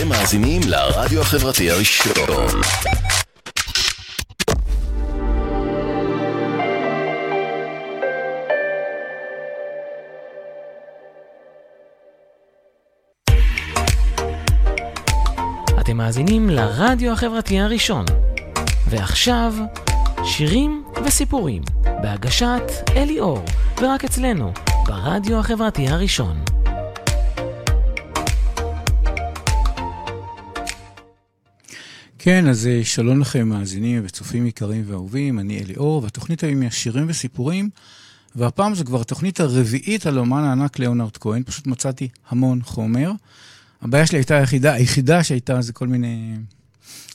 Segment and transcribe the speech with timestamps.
[0.00, 2.12] אתם מאזינים לרדיו החברתי הראשון.
[15.80, 18.04] אתם מאזינים לרדיו החברתי הראשון.
[18.88, 19.54] ועכשיו,
[20.24, 21.62] שירים וסיפורים,
[22.02, 22.62] בהגשת
[22.96, 23.44] אלי אור,
[23.80, 24.52] ורק אצלנו,
[24.86, 26.59] ברדיו החברתי הראשון.
[32.22, 37.06] כן, אז אה, שלום לכם, מאזינים וצופים יקרים ואהובים, אני אליאור, והתוכנית היום היא השירים
[37.08, 37.70] וסיפורים,
[38.36, 43.12] והפעם זו כבר התוכנית הרביעית על אומן הענק ליאונרד כהן, פשוט מצאתי המון חומר.
[43.82, 46.34] הבעיה שלי הייתה היחידה, היחידה שהייתה זה כל מיני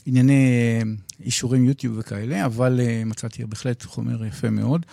[0.06, 0.90] ענייני אה,
[1.24, 4.86] אישורים יוטיוב וכאלה, אבל אה, מצאתי בהחלט חומר יפה מאוד.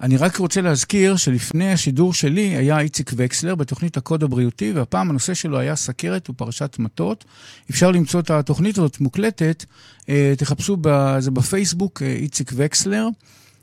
[0.00, 5.34] אני רק רוצה להזכיר שלפני השידור שלי היה איציק וקסלר בתוכנית הקוד הבריאותי, והפעם הנושא
[5.34, 7.24] שלו היה סכרת ופרשת מטות.
[7.70, 9.64] אפשר למצוא את התוכנית הזאת מוקלטת,
[10.08, 10.76] אה, תחפשו
[11.18, 13.08] זה בפייסבוק, איציק וקסלר,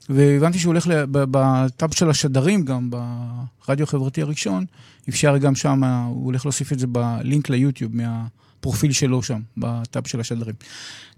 [0.10, 2.90] והבנתי שהוא הולך בטאב של השדרים גם,
[3.68, 4.66] ברדיו החברתי הראשון,
[5.10, 10.20] אפשר גם שם, הוא הולך להוסיף את זה בלינק ליוטיוב מהפרופיל שלו שם, בטאב של
[10.20, 10.56] השדרים.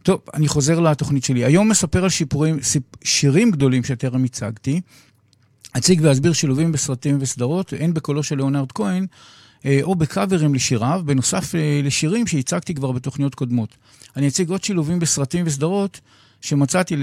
[0.04, 1.46] טוב, אני חוזר לתוכנית שלי.
[1.46, 2.60] היום מספר על שיפורים,
[3.04, 4.82] שירים גדולים שטרם הצגתי.
[5.78, 9.06] אציג ואסביר שילובים בסרטים וסדרות, הן בקולו של ליאונרד כהן,
[9.66, 13.78] אה, או בקאברים לשיריו, בנוסף אה, לשירים שהצגתי כבר בתוכניות קודמות.
[14.16, 16.00] אני אציג עוד שילובים בסרטים וסדרות
[16.42, 16.96] שמצאתי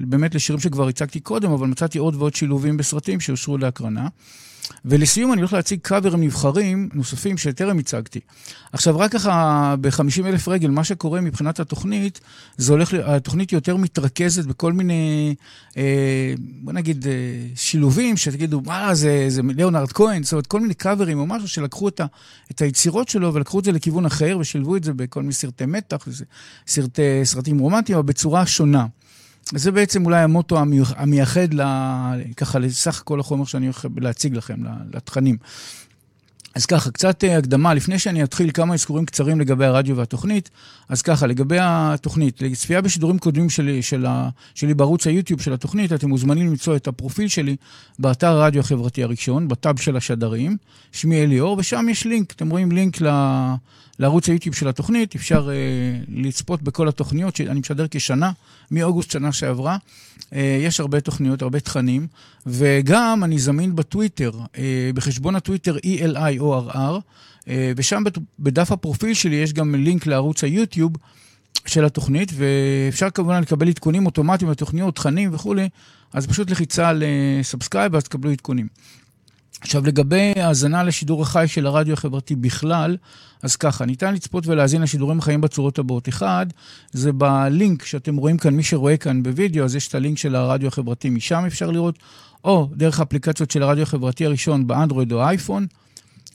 [0.00, 4.08] באמת לשירים שכבר הצגתי קודם, אבל מצאתי עוד ועוד שילובים בסרטים שאושרו להקרנה.
[4.84, 8.20] ולסיום אני הולך להציג קאברים נבחרים נוספים שטרם הצגתי.
[8.72, 12.20] עכשיו, רק ככה ב-50 אלף רגל, מה שקורה מבחינת התוכנית,
[12.56, 15.34] זה הולך, התוכנית יותר מתרכזת בכל מיני,
[15.76, 17.12] אה, בוא נגיד, אה,
[17.54, 21.88] שילובים, שתגידו, מה, זה, זה ליאונרד כהן, זאת אומרת, כל מיני קאברים או משהו שלקחו
[21.88, 22.06] את, ה,
[22.50, 26.08] את היצירות שלו ולקחו את זה לכיוון אחר ושילבו את זה בכל מיני סרטי מתח,
[26.66, 28.86] סרטי, סרטים רומנטיים, אבל בצורה שונה.
[29.50, 30.58] זה בעצם אולי המוטו
[30.96, 31.62] המייחד ל,
[32.36, 34.56] ככה לסך כל החומר שאני הולך להציג לכם,
[34.92, 35.36] לתכנים.
[36.54, 40.50] אז ככה, קצת אה, הקדמה, לפני שאני אתחיל כמה אזכורים קצרים לגבי הרדיו והתוכנית.
[40.88, 45.92] אז ככה, לגבי התוכנית, לצפייה בשידורים קודמים שלי, של ה, שלי בערוץ היוטיוב של התוכנית,
[45.92, 47.56] אתם מוזמנים למצוא את הפרופיל שלי
[47.98, 50.56] באתר הרדיו החברתי הראשון, בטאב של השדרים,
[50.92, 53.08] שמי אליאור, ושם יש לינק, אתם רואים לינק ל...
[53.98, 55.50] לערוץ היוטיוב של התוכנית, אפשר uh,
[56.08, 58.32] לצפות בכל התוכניות שאני משדר כשנה,
[58.70, 59.76] מאוגוסט שנה שעברה.
[60.20, 62.06] Uh, יש הרבה תוכניות, הרבה תכנים,
[62.46, 64.56] וגם אני זמין בטוויטר, uh,
[64.94, 68.02] בחשבון הטוויטר ELIORR, uh, ושם
[68.38, 70.92] בדף הפרופיל שלי יש גם לינק לערוץ היוטיוב
[71.66, 75.68] של התוכנית, ואפשר כמובן לקבל עדכונים אוטומטיים לתוכניות, תכנים וכולי,
[76.12, 78.68] אז פשוט לחיצה ל subscribe, ואז תקבלו עדכונים.
[79.62, 82.96] עכשיו, לגבי האזנה לשידור החי של הרדיו החברתי בכלל,
[83.42, 86.08] אז ככה, ניתן לצפות ולהאזין לשידורים החיים בצורות הבאות.
[86.08, 86.46] אחד,
[86.92, 90.68] זה בלינק שאתם רואים כאן, מי שרואה כאן בווידאו, אז יש את הלינק של הרדיו
[90.68, 91.98] החברתי, משם אפשר לראות,
[92.44, 95.66] או דרך האפליקציות של הרדיו החברתי הראשון באנדרואיד או אייפון,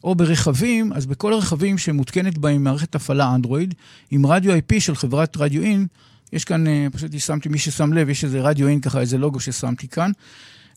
[0.03, 3.73] או ברכבים, אז בכל הרכבים שמותקנת בהם מערכת הפעלה אנדרואיד,
[4.11, 5.87] עם רדיו IP של חברת רדיו אין,
[6.33, 9.39] יש כאן, אה, פשוט שמתי, מי ששם לב, יש איזה רדיו אין ככה, איזה לוגו
[9.39, 10.11] ששמתי כאן.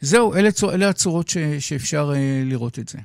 [0.00, 2.16] זהו, אלה, אלה הצורות ש, שאפשר uh,
[2.48, 2.98] לראות את זה.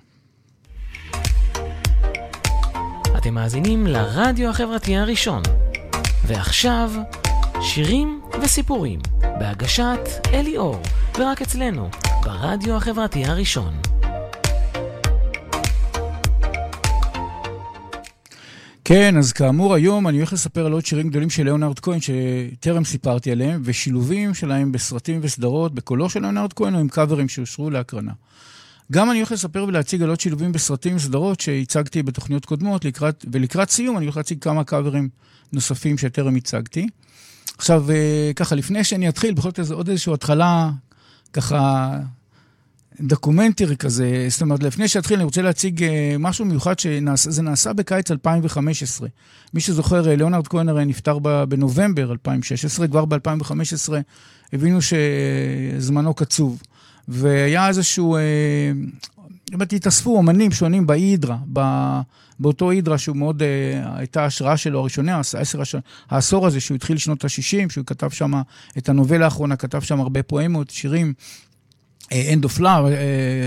[3.18, 5.42] אתם מאזינים לרדיו החברתי הראשון.
[6.28, 6.92] ועכשיו,
[7.62, 10.00] שירים וסיפורים, בהגשת
[10.34, 10.82] אלי אור,
[11.20, 11.90] ורק אצלנו,
[12.24, 13.74] ברדיו החברתי הראשון.
[18.88, 22.84] כן, אז כאמור, היום אני הולך לספר על עוד שירים גדולים של ליאונרד כהן, שטרם
[22.86, 28.12] סיפרתי עליהם, ושילובים שלהם בסרטים וסדרות, בקולו של ליאונרד כהן, או עם קאברים שאושרו להקרנה.
[28.92, 33.70] גם אני הולך לספר ולהציג על עוד שילובים בסרטים וסדרות שהצגתי בתוכניות קודמות, לקראת, ולקראת
[33.70, 35.10] סיום אני הולך להציג כמה קאברים
[35.54, 36.88] נוספים שטרם הצגתי.
[37.58, 40.70] עכשיו, אה, ככה, לפני שאני אתחיל, בכל זאת עוד איזושהי התחלה,
[41.34, 41.90] ככה,
[43.02, 48.12] דוקומנטרי כזה, זאת אומרת, לפני שאתחיל, אני רוצה להציג אה, משהו מיוחד שזה נעשה בקיץ
[48.12, 49.08] 2015.
[49.54, 51.20] מי שזוכר, אה, ליאונרד כהן הרי נפטר
[51.50, 53.94] בנובמבר 2016, כבר ב-2015
[54.54, 56.62] הבינו שזמנו קצוב.
[57.08, 58.22] והיה איזשהו, אה,
[59.72, 61.38] התאספו אומנים שונים בהידרה,
[62.40, 63.44] באותו הידרה שהוא מאוד,
[63.96, 65.62] הייתה ההשראה שלו הראשונה, העשר,
[66.10, 68.34] העשור הזה שהוא התחיל שנות ה-60, שהוא כתב שם
[68.78, 71.14] את הנובלה האחרונה, כתב שם הרבה פואמות, שירים.
[72.12, 72.86] End of Love,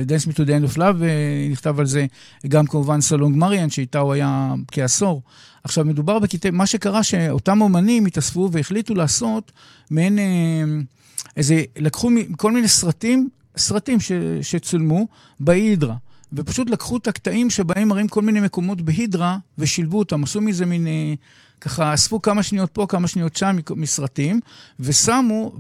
[0.09, 1.03] Dance Me to the End of Love,
[1.51, 2.07] נכתב על זה
[2.49, 5.23] גם כמובן סלונג מריאן, שאיתה הוא היה כעשור.
[5.65, 9.53] עכשיו, מדובר בקטעי, מה שקרה שאותם אומנים התאספו והחליטו לעשות
[9.91, 10.19] מעין
[11.37, 14.13] איזה, לקחו כל מיני סרטים, סרטים ש,
[14.43, 15.07] שצולמו
[15.41, 15.95] בהידרה.
[16.33, 20.87] ופשוט לקחו את הקטעים שבהם מראים כל מיני מקומות בהידרה ושילבו אותם, עשו מזה מין...
[21.61, 24.41] ככה אספו כמה שניות פה, כמה שניות שם מסרטים,
[24.81, 25.53] ושמו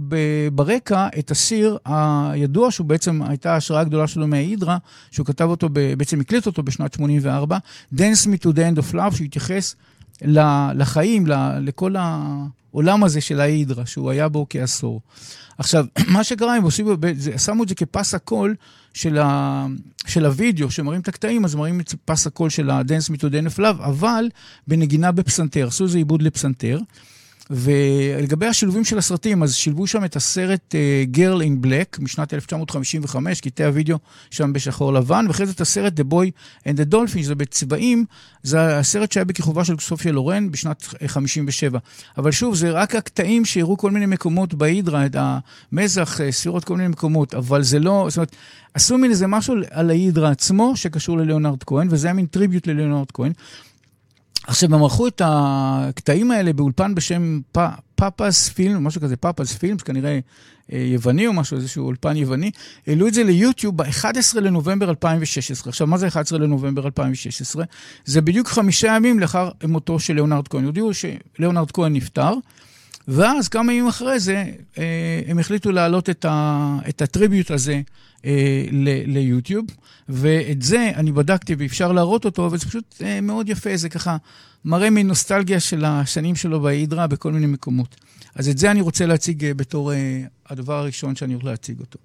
[0.52, 4.78] ברקע את השיר הידוע, שהוא בעצם הייתה ההשראה הגדולה שלו מההידרה,
[5.10, 7.58] שהוא כתב אותו, בעצם הקליט אותו בשנת 84,
[7.94, 9.74] Dance Me to the End of Love, שהוא התייחס
[10.74, 11.26] לחיים,
[11.60, 15.00] לכל העולם הזה של ההידרה, שהוא היה בו כעשור.
[15.58, 15.84] עכשיו,
[16.14, 16.86] מה שקרה, הם עושים,
[17.36, 18.54] שמו את זה כפס הקול
[18.98, 19.66] של, ה,
[20.06, 23.58] של הוידאו, שמראים את הקטעים, אז מראים את פס הקול של ה-Dance Me to of
[23.58, 24.28] Love, אבל
[24.68, 26.78] בנגינה בפסנתר, עשו איזה עיבוד לפסנתר.
[27.50, 33.40] ולגבי השילובים של הסרטים, אז שילבו שם את הסרט uh, Girl in Black משנת 1955,
[33.40, 33.98] קטעי הוידאו
[34.30, 36.30] שם בשחור לבן, ואחרי זה את הסרט The Boy
[36.64, 38.04] and the Dolphin, שזה בצבעים,
[38.42, 41.78] זה הסרט שהיה בכיכובה של סופיה לורן בשנת 57.
[42.18, 46.76] אבל שוב, זה רק הקטעים שהראו כל מיני מקומות בהידרה, את המזח, אה, ספירות כל
[46.76, 48.36] מיני מקומות, אבל זה לא, זאת אומרת,
[48.74, 53.10] עשו מין איזה משהו על ההידרה עצמו שקשור לליאונרד כהן, וזה היה מין tribute לליאונרד
[53.14, 53.32] כהן.
[54.48, 57.40] עכשיו, הם ערכו את הקטעים האלה באולפן בשם
[57.94, 60.18] פאפאס פילם, משהו כזה, פאפאס פילם, כנראה
[60.72, 62.50] אה, יווני או משהו, איזשהו אולפן יווני,
[62.86, 65.70] העלו את זה ליוטיוב ב-11 לנובמבר 2016.
[65.70, 67.64] עכשיו, מה זה 11 לנובמבר 2016?
[68.04, 70.64] זה בדיוק חמישה ימים לאחר מותו של ליאונרד כהן.
[70.64, 72.32] הודיעו שליאונרד כהן נפטר,
[73.08, 74.44] ואז כמה ימים אחרי זה,
[74.78, 77.80] אה, הם החליטו להעלות את, ה, את הטריביוט הזה
[78.24, 78.64] אה,
[79.06, 79.66] ליוטיוב,
[80.08, 84.16] ואת זה אני בדקתי ואפשר להראות אותו, אבל זה פשוט אה, מאוד יפה, זה ככה
[84.64, 87.96] מראה מנוסטלגיה של השנים שלו בהידרה בכל מיני מקומות.
[88.34, 89.92] אז את זה אני רוצה להציג בתור
[90.48, 91.98] הדבר הראשון שאני הולך להציג אותו.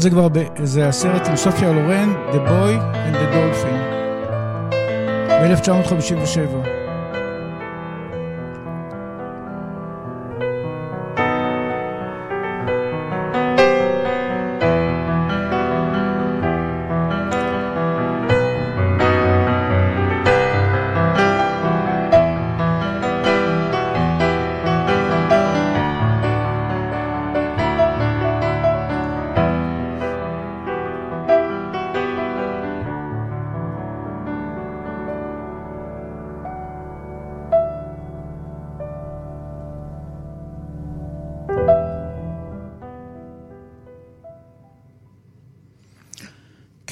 [0.00, 3.76] זה כבר, ב, זה הסרט עם סופיה לורן, The Boy and the Dolphin,
[5.28, 6.79] ב-1957.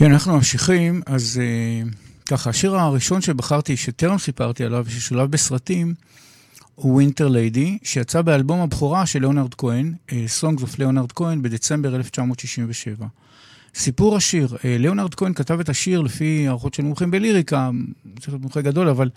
[0.08, 1.94] אנחנו ממשיכים, אז uh,
[2.28, 5.94] ככה, השיר הראשון שבחרתי, שטרם סיפרתי עליו, ששולב בסרטים,
[6.74, 11.96] הוא Winter Lady, שיצא באלבום הבכורה של ליאונרד כהן, uh, Songs of ליאונרד כהן, בדצמבר
[11.96, 13.06] 1967.
[13.74, 17.70] סיפור השיר, uh, ליאונרד כהן כתב את השיר לפי הערכות של מומחים בליריקה,
[18.18, 19.10] צריך להיות מומחה גדול, אבל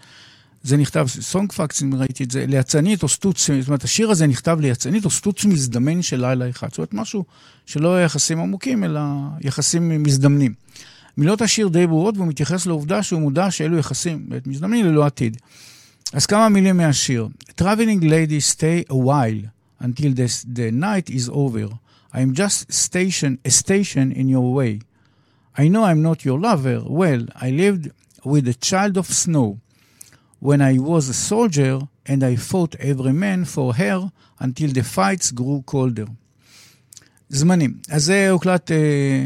[0.63, 4.27] זה נכתב, Song Facts, אם ראיתי את זה, לזונה או סטוץ, זאת אומרת, השיר הזה
[4.27, 6.69] נכתב לזונה או סטוץ מזדמן של לילה אחד.
[6.69, 7.25] זאת אומרת, משהו
[7.65, 9.01] שלא יחסים עמוקים, אלא
[9.41, 10.53] יחסים מזדמנים.
[11.17, 15.37] מילות השיר די ברורות, והוא מתייחס לעובדה שהוא מודע שאלו יחסים בעת מזדמנים ללא עתיד.
[16.13, 17.27] אז כמה מילים מהשיר.
[17.61, 19.47] Traveling lady stay a while
[19.83, 21.67] until the, the night is over.
[22.13, 24.79] I'm just station, a station in your way.
[25.57, 26.79] I know I'm not your lover.
[26.85, 27.91] Well, I lived
[28.25, 29.57] with a child of snow.
[30.41, 35.31] When I was a soldier and I fought every man for her until the fights
[35.31, 36.07] grew colder.
[37.33, 37.73] זמנים.
[37.89, 38.77] אז זה הוקלט אה,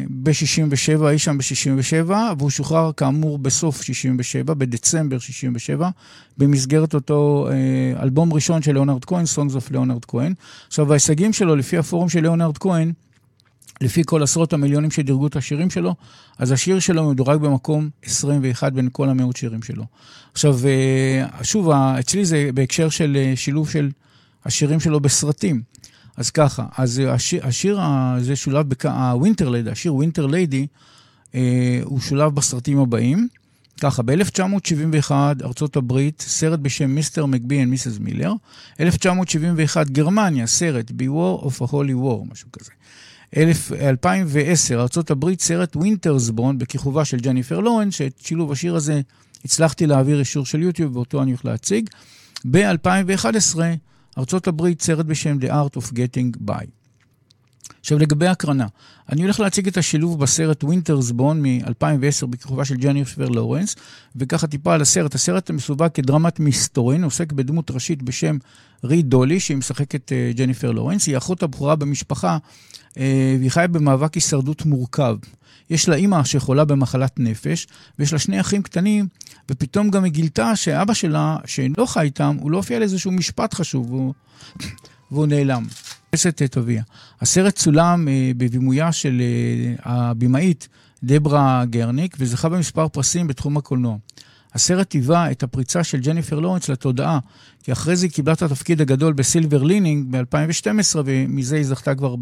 [0.10, 5.90] ב-67, אי שם ב-67, והוא שוחרר כאמור בסוף 67, בדצמבר 67,
[6.38, 10.34] במסגרת אותו אה, אלבום ראשון של ליאונרד כהן, Songs of ליאונרד כהן.
[10.68, 12.94] עכשיו, ההישגים שלו, לפי הפורום של ליאונרד כהן,
[13.82, 15.96] לפי כל עשרות המיליונים שדירגו את השירים שלו,
[16.38, 19.84] אז השיר שלו מדורג במקום 21 בין כל המאות שירים שלו.
[20.34, 23.89] עכשיו, אה, שוב, אצלי זה בהקשר של אה, שילוב של
[24.46, 25.62] השירים שלו בסרטים.
[26.17, 30.68] אז ככה, אז השיר, השיר הזה שולב, ה Winter Lady, השיר Winter Lady,
[31.36, 33.27] אה, הוא שולב בסרטים הבאים.
[33.82, 35.12] ככה, ב-1971,
[35.44, 38.34] ארצות הברית, סרט בשם Mister McCabe and Missus Miller.
[38.79, 42.72] 1971, גרמניה, סרט, Beware of a Holy Whore, משהו כזה.
[43.38, 49.01] 2010, ארה"ב, סרט Winter's Bone בכיכובה של ג'ניפר לורנס, שאת שילוב השיר הזה
[49.46, 51.89] הצלחתי להעביר אישור של יוטיוב, ואותו אני הולך להציג.
[52.51, 53.60] ב-2011,
[54.18, 56.65] ארה"ב, סרט בשם The Art of Getting By.
[57.80, 58.68] עכשיו, לגבי הקרנה,
[59.12, 63.75] אני הולך להציג את השילוב בסרט ווינטרסבון מ-2010 בכיכובה של ג'ניפר לורנס,
[64.15, 65.15] וככה טיפה על הסרט.
[65.15, 68.38] הסרט מסווג כדרמת מסתורין, עוסק בדמות ראשית בשם
[68.84, 72.38] רי דולי, שהיא משחקת uh, ג'ניפר לורנס, היא אחות הבכורה במשפחה אה,
[73.40, 75.18] והיא חיה במאבק הישרדות מורכב.
[75.70, 77.68] יש לה אימא שחולה במחלת נפש,
[78.00, 79.08] ויש לה שני אחים קטנים,
[79.52, 83.92] ופתאום גם היא גילתה שאבא שלה, שלא חי איתם, הוא לא הופיע לאיזשהו משפט חשוב,
[83.92, 84.14] והוא,
[85.12, 85.66] והוא נעלם.
[87.22, 90.68] הסרט צולם אה, בבימויה של אה, הבמאית
[91.04, 93.98] דברה גרניק, וזכה במספר פרסים בתחום הקולנוע.
[94.56, 97.20] הסרט היווה את הפריצה של ג'ניפר לורנס לתודעה,
[97.64, 101.96] כי אחרי זה היא קיבלה את התפקיד הגדול ב Silver Linings ב-2012, ומזה היא זכתה
[101.96, 102.16] כבר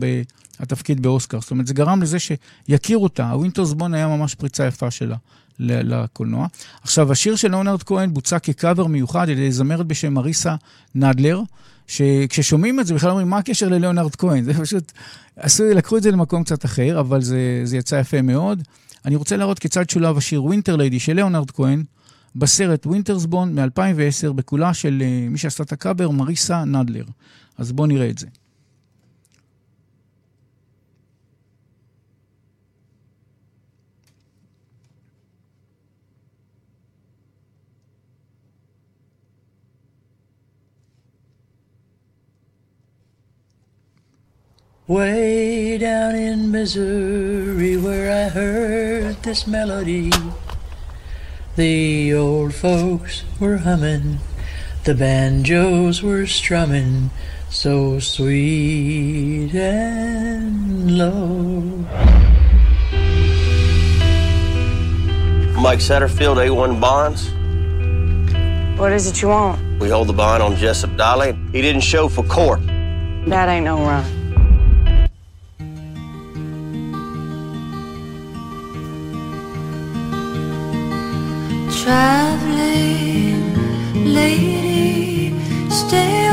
[0.59, 1.41] בתפקיד באוסקר.
[1.41, 3.29] זאת אומרת, זה גרם לזה שיכירו אותה.
[3.29, 5.15] ה Winter's Bone היה ממש פריצה יפה שלה
[5.59, 6.47] לקולנוע.
[6.81, 10.55] עכשיו, השיר של ליאונרד כהן בוצע כקאבר מיוחד על ידי זמרת בשם מריסה
[10.95, 11.41] נדלר.
[11.87, 14.43] שכששומעים את זה בכלל אומרים, מה הקשר לליאונרד כהן?
[14.53, 14.91] זה פשוט,
[15.35, 18.63] עשו, לקחו את זה למקום קצת אחר, אבל זה, זה יצא יפה מאוד.
[19.05, 21.83] אני רוצה להראות כיצד שולב השיר Winter Lady של ליאונרד כהן
[22.35, 27.05] בסרט Winter's Bone מ-2010 בקולה של uh, מי שעשתה את הקאבר, מריסה נדלר.
[27.57, 28.27] אז בואו נראה את זה.
[44.85, 50.11] Way down in Missouri, where I heard this melody.
[51.55, 54.17] The old folks were humming,
[54.85, 57.11] the banjos were strumming,
[57.51, 61.85] so sweet and low.
[65.61, 67.29] Mike Satterfield, A1 Bonds.
[68.79, 69.79] What is it you want?
[69.79, 71.37] We hold the bond on Jessup Dolly.
[71.51, 72.61] He didn't show for court.
[73.27, 74.22] That ain't no run.
[81.83, 83.43] Traveling
[84.17, 85.33] lady,
[85.69, 86.23] stay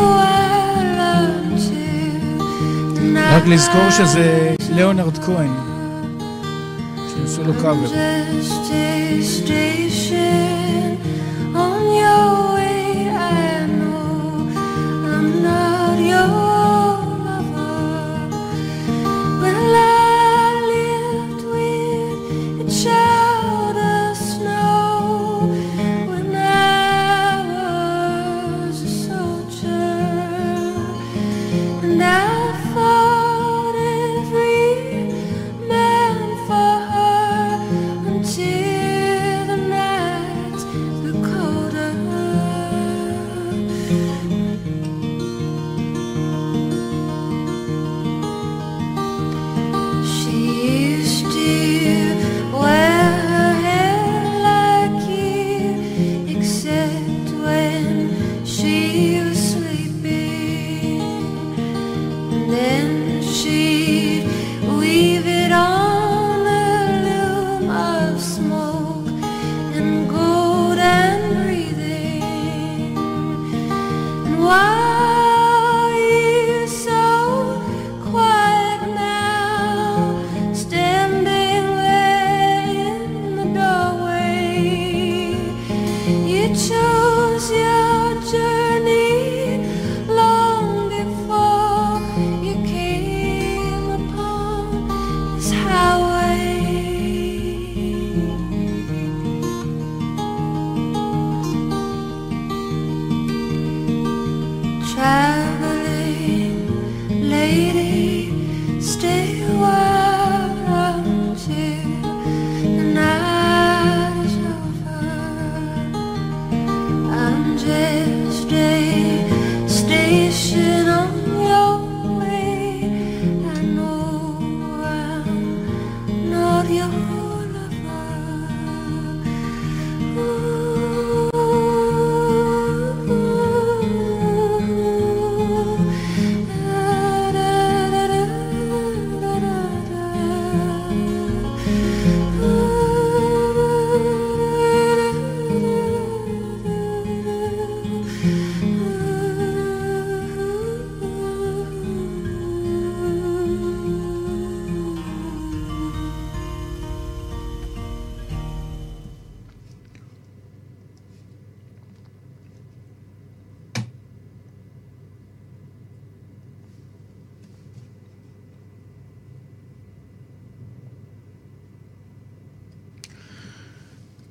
[3.36, 5.50] רק לזכור שזה ליאונרד כהן,
[7.08, 7.88] שעשו לו קאבר.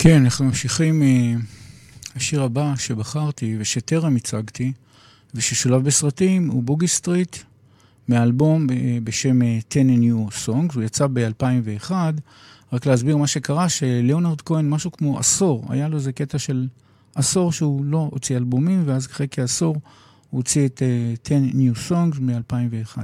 [0.01, 1.03] כן, אנחנו ממשיכים
[2.15, 4.71] מהשיר הבא שבחרתי ושטרם הצגתי,
[5.33, 7.37] וששולב בסרטים, הוא Boogie Street,
[8.09, 8.67] מאלבום
[9.03, 11.91] בשם 10 New Songs, הוא יצא ב-2001.
[12.73, 16.67] רק להסביר מה שקרה, שליאונרד כהן, משהו כמו עשור, היה לו איזה קטע של
[17.15, 19.75] עשור שהוא לא הוציא אלבומים, ואז אחרי כעשור
[20.29, 20.81] הוא הוציא את
[21.25, 22.97] uh, 10 New Songs מ-2001.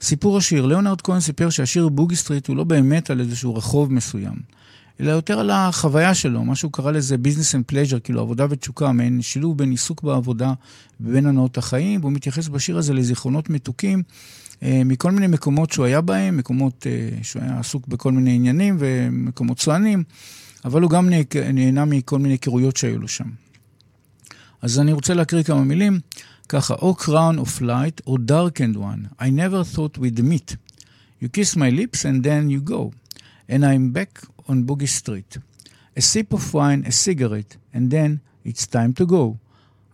[0.00, 4.54] סיפור השיר, ליאונרד כהן סיפר שהשיר Boogie Street הוא לא באמת על איזשהו רחוב מסוים.
[5.00, 8.92] אלא יותר על החוויה שלו, מה שהוא קרא לזה business and pleasure, כאילו עבודה ותשוקה,
[8.92, 10.52] מעין שילוב בין עיסוק בעבודה
[11.00, 14.02] ובין הנאות החיים, והוא מתייחס בשיר הזה לזיכרונות מתוקים
[14.62, 18.76] אה, מכל מיני מקומות שהוא היה בהם, מקומות אה, שהוא היה עסוק בכל מיני עניינים
[18.78, 20.04] ומקומות צוענים,
[20.64, 21.10] אבל הוא גם
[21.54, 23.28] נהנה מכל מיני היכרויות שהיו לו שם.
[24.62, 26.00] אז אני רוצה להקריא כמה מילים,
[26.48, 30.56] ככה, או crown of light or darkened one, I never thought we'd meet.
[31.22, 32.90] You kiss my lips and then you go.
[33.50, 35.38] And I'm back on Boogie Street.
[35.96, 39.38] A sip of wine, a cigarette, and then it's time to go.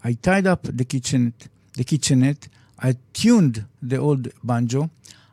[0.02, 2.48] I tied up the kitchenette, the kitchenette.
[2.78, 4.90] I tuned the old banjo.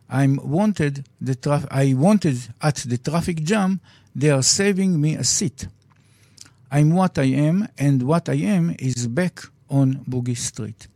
[0.10, 1.38] I'm wanted the
[1.72, 3.80] I wanted at the traffic jam.
[4.16, 5.68] They are saving me a seat.
[6.72, 10.88] I'm what I am, and what I am is back on Boogie Street.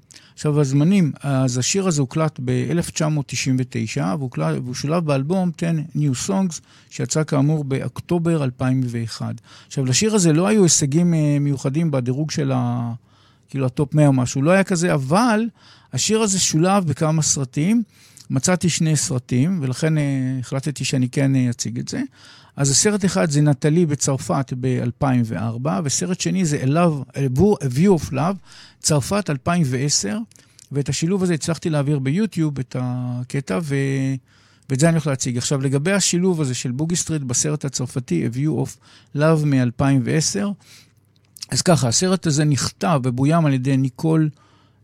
[0.41, 7.63] עכשיו, הזמנים, אז השיר הזה הוקלט ב-1999, והוא שולב באלבום 10 New Songs, שיצא כאמור
[7.63, 9.35] באוקטובר 2001.
[9.67, 12.93] עכשיו, לשיר הזה לא היו הישגים אה, מיוחדים בדירוג של ה...
[13.49, 15.45] כאילו הטופ 100 או משהו, לא היה כזה, אבל
[15.93, 17.83] השיר הזה שולב בכמה סרטים.
[18.29, 20.01] מצאתי שני סרטים, ולכן uh,
[20.39, 22.01] החלטתי שאני כן uh, אציג את זה.
[22.55, 28.35] אז הסרט אחד זה נטלי בצרפת ב-2004, וסרט שני זה Love, A View of Love,
[28.79, 30.17] צרפת 2010,
[30.71, 33.75] ואת השילוב הזה הצלחתי להעביר ביוטיוב, את הקטע, ו...
[34.69, 35.37] ואת זה אני הולך להציג.
[35.37, 38.77] עכשיו, לגבי השילוב הזה של Boogie Street בסרט הצרפתי, A View of
[39.17, 40.47] Love מ-2010,
[41.51, 44.29] אז ככה, הסרט הזה נכתב ובוים על ידי ניקול,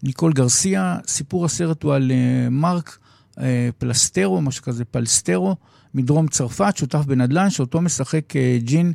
[0.04, 0.98] ניקול גרסיה.
[1.08, 2.98] סיפור הסרט הוא על uh, מרק
[3.32, 3.40] uh,
[3.78, 5.56] פלסטרו, משהו כזה, פלסטרו,
[5.98, 8.94] מדרום צרפת, שותף בנדל"ן, שאותו משחק uh, ז'אן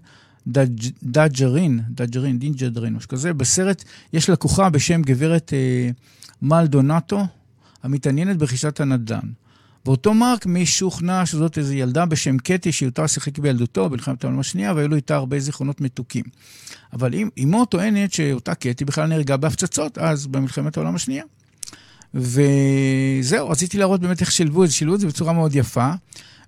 [1.02, 3.32] דאג'רין, דאג'רין, דין ג'דרין, משהו כזה.
[3.32, 5.90] בסרט יש לקוחה בשם גברת אה,
[6.42, 7.26] מלדונטו,
[7.82, 9.28] המתעניינת ברכישת הנדל"ן.
[9.86, 14.88] ואותו מרק משוכנע שזאת איזו ילדה בשם קטי, שיותר שיחק בילדותו במלחמת העולם השנייה, והיו
[14.88, 16.24] לו איתה הרבה זיכרונות מתוקים.
[16.92, 21.24] אבל אמו טוענת שאותה קטי בכלל נהרגה בהפצצות אז, במלחמת העולם השנייה.
[22.14, 25.92] וזהו, רציתי להראות באמת איך שילבו את זה, שילבו את זה בצורה מאוד יפה.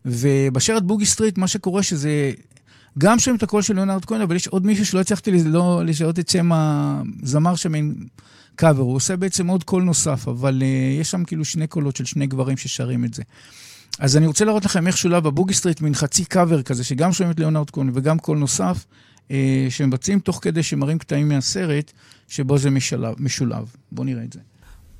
[0.05, 2.33] ובשיר Boogie Street, מה שקורה שזה
[2.99, 6.11] גם שומעים את הקול של ליאונרד כהן, אבל יש עוד מישהו שלא הצלחתי לא לשאול
[6.11, 6.51] את שם
[7.23, 7.95] הזמר שם עם
[8.57, 12.05] קאבר, הוא עושה בעצם עוד קול נוסף, אבל uh, יש שם כאילו שני קולות של
[12.05, 13.23] שני גברים ששרים את זה.
[13.99, 17.13] אז אני רוצה להראות לכם איך שולב ב Boogie Street, מין חצי קאבר כזה, שגם
[17.13, 18.85] שומעים את ליאונרד כהן וגם קול נוסף,
[19.29, 19.33] uh,
[19.69, 21.93] שמבצעים תוך כדי שמראים קטעים מהסרט,
[22.29, 23.65] שבו זה משלב, משולב.
[23.93, 24.41] בואו נראה את זה.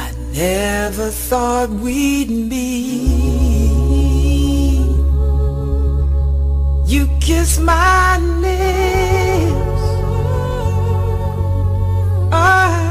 [0.05, 3.37] I never thought we'd meet.
[6.93, 9.83] You kiss my lips.
[12.33, 12.86] Ah,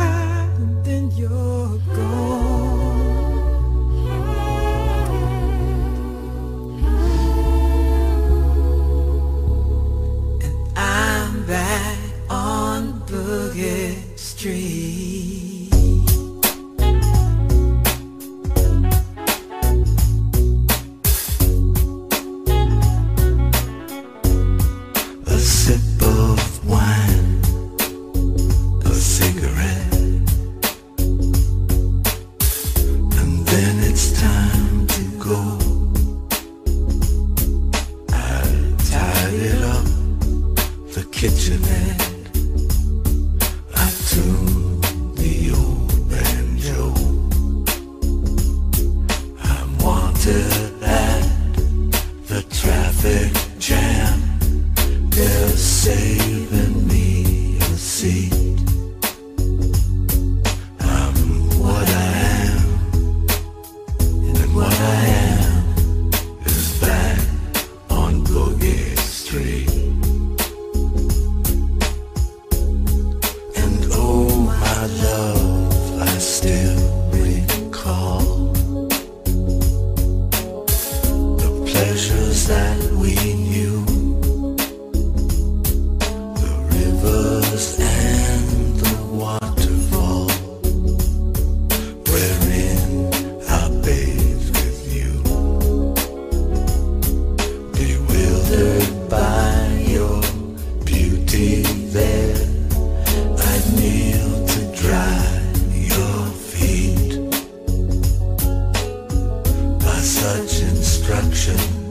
[111.27, 111.84] action.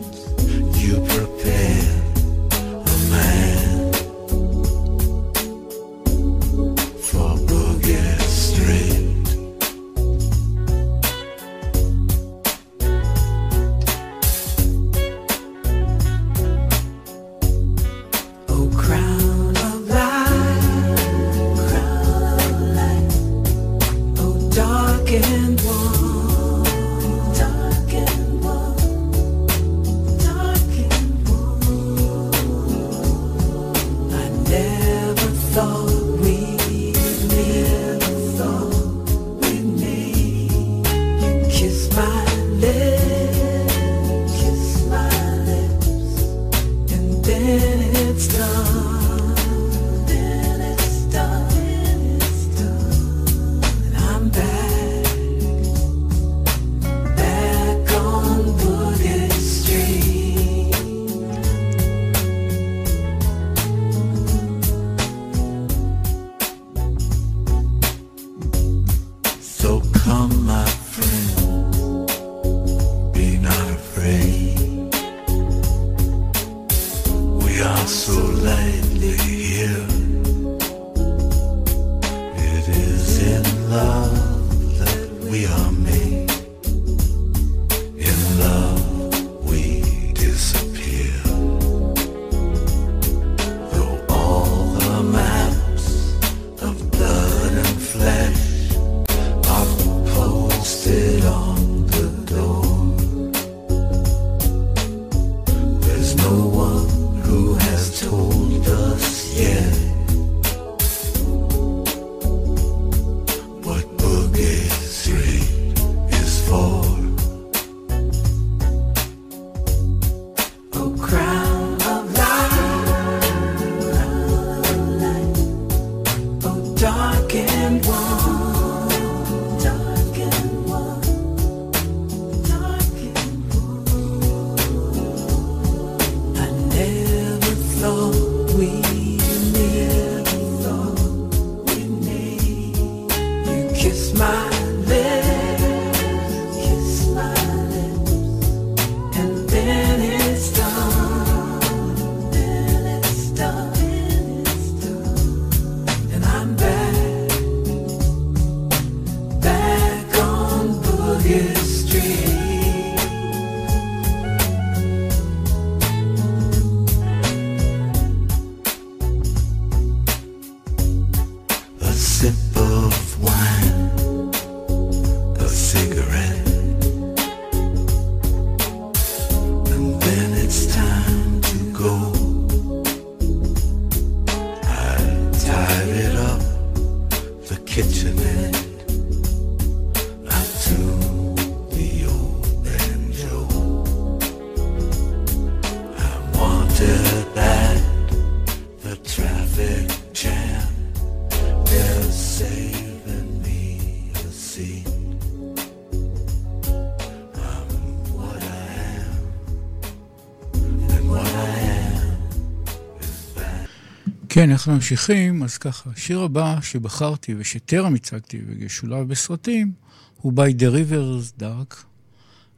[214.34, 219.72] כן, אנחנו ממשיכים, אז ככה, השיר הבא שבחרתי ושטרם הצגתי ושולב בסרטים,
[220.20, 221.76] הוא by The Rivers Dark,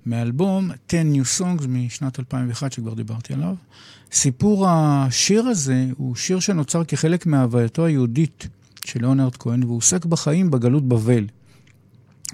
[0.06, 3.54] מאלבום 10 New Songs משנת 2001, שכבר דיברתי עליו.
[4.12, 8.46] סיפור השיר הזה הוא שיר שנוצר כחלק מהווייתו היהודית
[8.84, 11.26] של ליאונרד כהן, והוא עוסק בחיים בגלות בבל.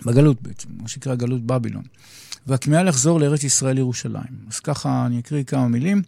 [0.07, 1.85] בגלות בעצם, מה שנקרא גלות בבילון.
[2.46, 4.35] והכמיהה לחזור לארץ ישראל ירושלים.
[4.50, 6.02] אז ככה אני אקריא כמה מילים.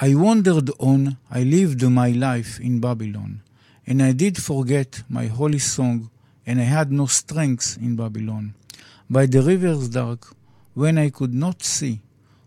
[0.00, 3.42] I wandered on, I lived my life in Babylon,
[3.86, 6.10] and I did forget my holy song,
[6.44, 8.54] and I had no strength in Babylon.
[9.08, 10.34] By the rivers dark,
[10.74, 12.00] when I could not see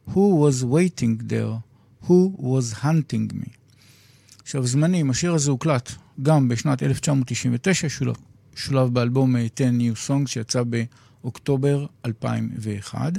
[0.10, 1.64] who was waiting there,
[2.04, 3.54] who was hunting me.
[4.42, 7.88] עכשיו, זמנים, השיר הזה הוקלט גם בשנת 1999,
[8.56, 13.14] שולב, באלבום 10 New Songs שיצא באוקטובר 2001.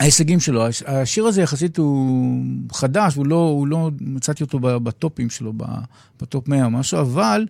[0.00, 5.52] ההישגים שלו, השיר הזה יחסית הוא חדש, הוא לא, הוא לא מצאתי אותו בטופים שלו,
[6.22, 7.46] בטופ 100 או משהו, אבל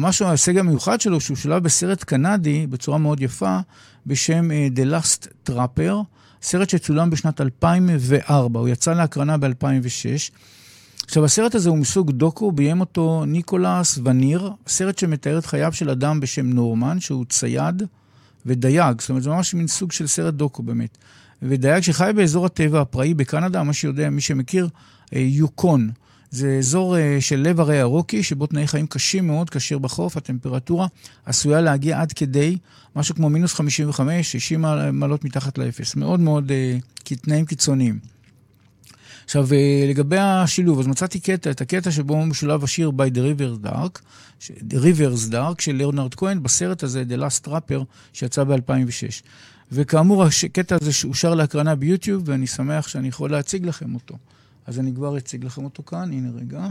[0.00, 3.58] משהו, ההישג המיוחד שלו, שהוא שולב בסרט קנדי בצורה מאוד יפה,
[4.06, 5.92] בשם uh, The Last Trapper,
[6.42, 10.32] סרט שצולם בשנת 2004, הוא יצא להקרנה ב-2006.
[11.04, 15.90] עכשיו, הסרט הזה הוא מסוג דוקו, ביים אותו ניקולס וניר, סרט שמתאר את חייו של
[15.90, 17.82] אדם בשם נורמן, שהוא צייד
[18.46, 20.98] ודייג, זאת אומרת, זה ממש מין סוג של סרט דוקו באמת.
[21.42, 24.68] ודייג שחי באזור הטבע הפראי בקנדה, מה שיודע, מי שמכיר,
[25.14, 25.90] אה, יוקון.
[26.30, 30.86] זה אזור אה, של לב הרי הרוקי, שבו תנאי חיים קשים מאוד, כאשר בחוף הטמפרטורה
[31.26, 32.56] עשויה להגיע עד כדי
[32.96, 35.96] משהו כמו מינוס 55, 60 מעלות מתחת לאפס.
[35.96, 37.98] מאוד מאוד uh, תנאים קיצוניים.
[39.24, 39.48] עכשיו,
[39.88, 44.00] לגבי השילוב, אז מצאתי קטע, את הקטע שבו משולב השיר by the Rivers Dark,
[44.72, 49.22] Rivers Dark של ליאונרד כהן, בסרט הזה, The Last Trapper, שיצא ב-2006.
[49.74, 54.18] וכאמור, הקטע הזה אושר להקרנה ביוטיוב, ואני שמח שאני יכול להציג לכם אותו.
[54.66, 56.70] אז אני כבר אציג לכם אותו כאן, הנה רגע.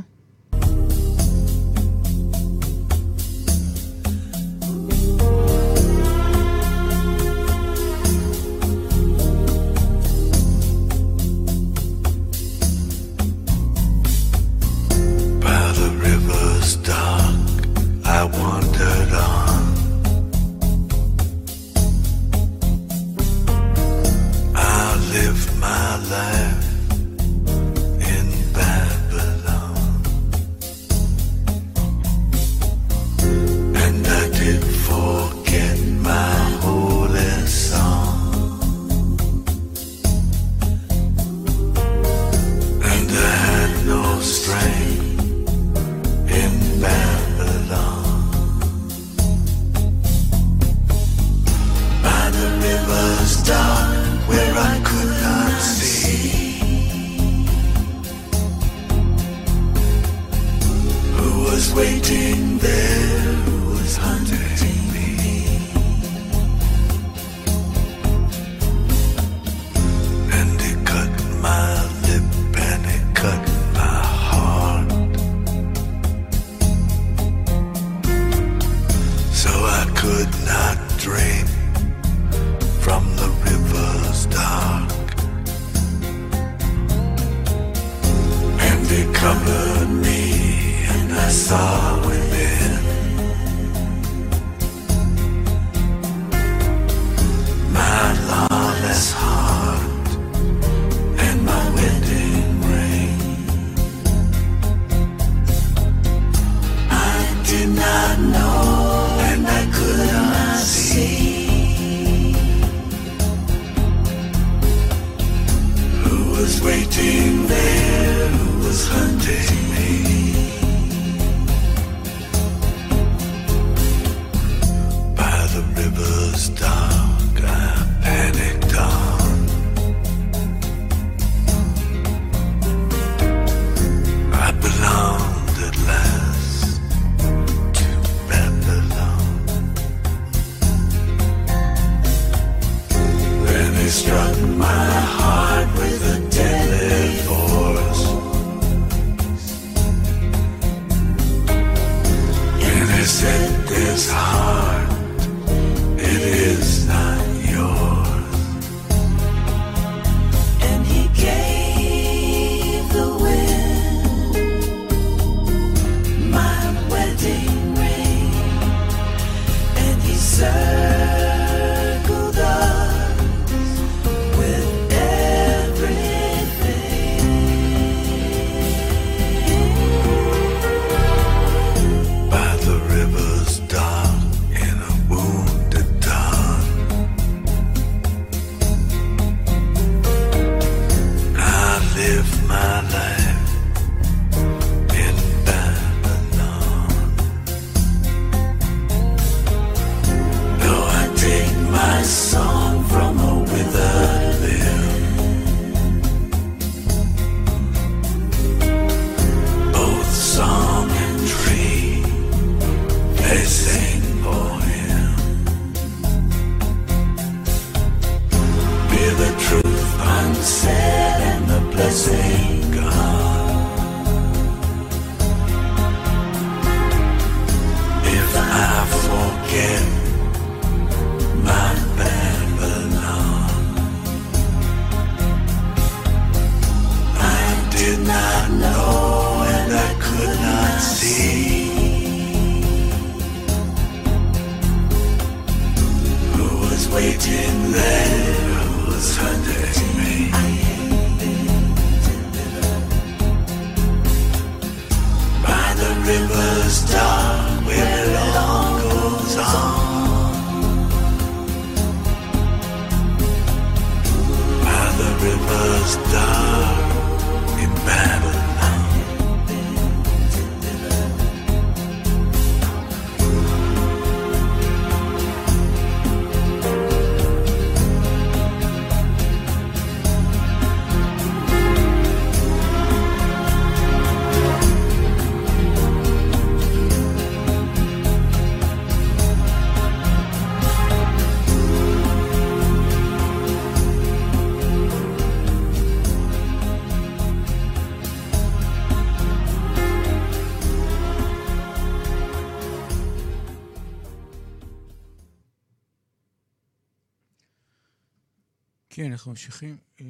[309.04, 309.76] כן, אנחנו ממשיכים.
[310.02, 310.06] אה,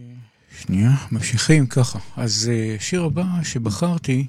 [0.59, 1.99] שנייה, ממשיכים ככה.
[2.17, 4.27] אז אה, השיר הבא שבחרתי,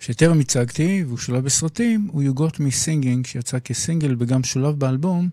[0.00, 5.28] שטרם הצגתי, והוא שולב בסרטים, הוא You Got Me Singing, שיצא כסינגל וגם שולב באלבום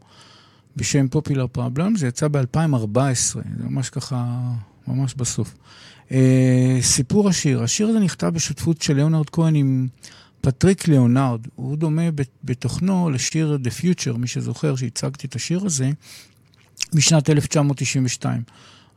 [0.76, 3.00] בשם Popular Problem, זה יצא ב-2014,
[3.34, 4.52] זה ממש ככה,
[4.88, 5.56] ממש בסוף.
[6.12, 9.88] אה, סיפור השיר, השיר הזה נכתב בשותפות של ליאונרד כהן עם
[10.42, 12.10] פטריק ליאונרד, הוא דומה
[12.44, 15.92] בתוכנו לשיר The Future, מי שזוכר שהצגתי את השיר הזה,
[16.94, 18.42] משנת 1992.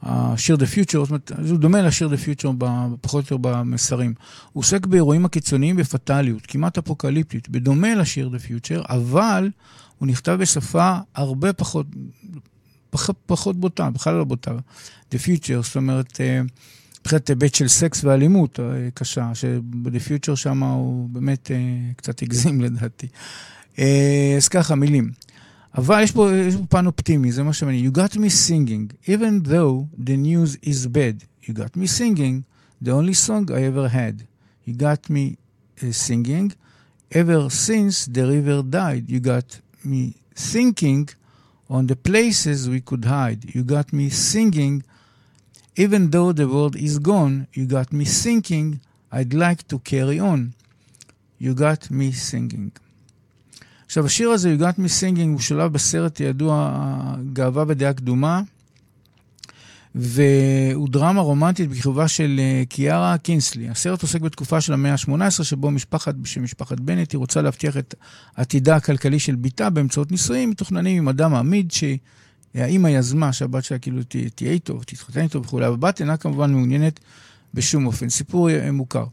[0.02, 2.64] השיר The Future, זאת אומרת, זה דומה לשיר The Future
[3.00, 4.14] פחות או יותר במסרים.
[4.52, 9.50] הוא עוסק באירועים הקיצוניים בפטאליות, כמעט אפוקליפטית, בדומה לשיר The Future, אבל
[9.98, 11.86] הוא נכתב בשפה הרבה פחות,
[12.90, 14.52] פח, פחות בוטה, בכלל לא בוטה.
[15.14, 16.40] The Future, זאת אומרת, אה,
[17.00, 21.56] מבחינת היבט של סקס ואלימות אה, קשה, שב-The Future שם הוא באמת אה,
[21.96, 23.06] קצת הגזים לדעתי.
[24.36, 25.10] אז ככה, מילים.
[25.77, 27.85] אבל יש פה, יש פה פן אופטימי, זה מה שמעניין.
[27.85, 31.23] You got me singing, even though the news is bad.
[31.47, 32.43] You got me singing,
[32.81, 34.23] the only song I ever had.
[34.65, 35.37] You got me
[35.83, 36.53] uh, singing,
[37.11, 39.03] ever since the river died.
[39.09, 41.09] You got me thinking
[41.69, 43.53] on the places we could hide.
[43.53, 44.83] You got me singing,
[45.75, 47.47] even though the world is gone.
[47.53, 50.53] You got me thinking, I'd like to carry on.
[51.37, 52.71] You got me singing.
[53.90, 56.76] עכשיו, השיר הזה, You Got Me Singing, הוא שולב בסרט הידוע,
[57.32, 58.42] גאווה ודעה קדומה,
[59.94, 63.68] והוא דרמה רומנטית בכיכובה של קיארה קינסלי.
[63.68, 67.94] הסרט עוסק בתקופה של המאה ה-18, שבו משפחת בשם משפחת בנט, היא רוצה להבטיח את
[68.36, 74.02] עתידה הכלכלי של בתה באמצעות נישואים מתוכננים עם אדם עמיד, שהאימא יזמה שהבת שלה כאילו
[74.34, 77.00] תהיה איתו, תתחתן איתו וכולי, הבת אינה כמובן מעוניינת
[77.54, 78.08] בשום אופן.
[78.08, 79.04] סיפור מוכר.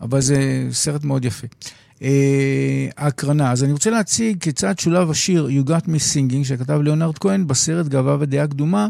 [0.00, 1.46] אבל זה סרט מאוד יפה.
[2.96, 3.52] ההקרנה.
[3.52, 7.86] אז אני רוצה להציג כיצד שולב השיר You Got Me Singing, שכתב ליאונרד כהן, בסרט
[7.86, 8.88] גאווה ודעה קדומה,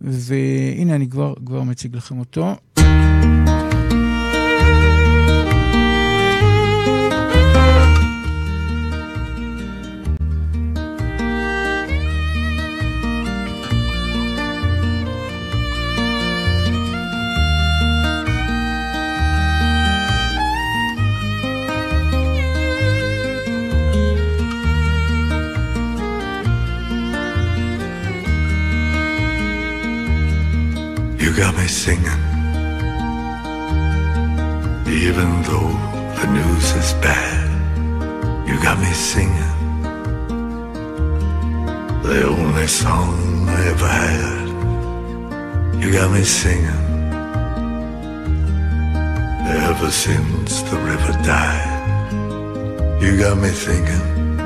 [0.00, 2.56] והנה אני כבר, כבר מציג לכם אותו.
[31.32, 32.22] You got me singing,
[34.86, 35.72] even though
[36.18, 37.48] the news is bad.
[38.46, 39.54] You got me singing,
[42.02, 44.48] the only song I ever had.
[45.82, 46.66] You got me singing,
[49.46, 52.12] ever since the river died.
[53.02, 54.38] You got me thinking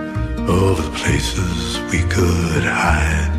[0.49, 3.36] of the places we could hide.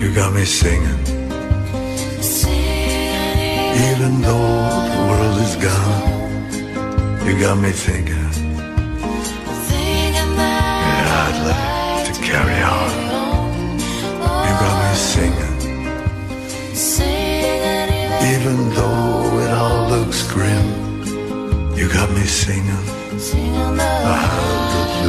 [0.00, 1.00] You got me singing.
[3.90, 4.58] Even though
[4.92, 6.04] the world is gone,
[7.26, 8.30] you got me thinking.
[10.36, 12.90] Yeah, I'd like to carry on.
[14.46, 15.56] You got me singing.
[18.34, 20.66] Even though it all looks grim,
[21.74, 22.84] you got me singing.
[24.12, 25.05] A hallelujah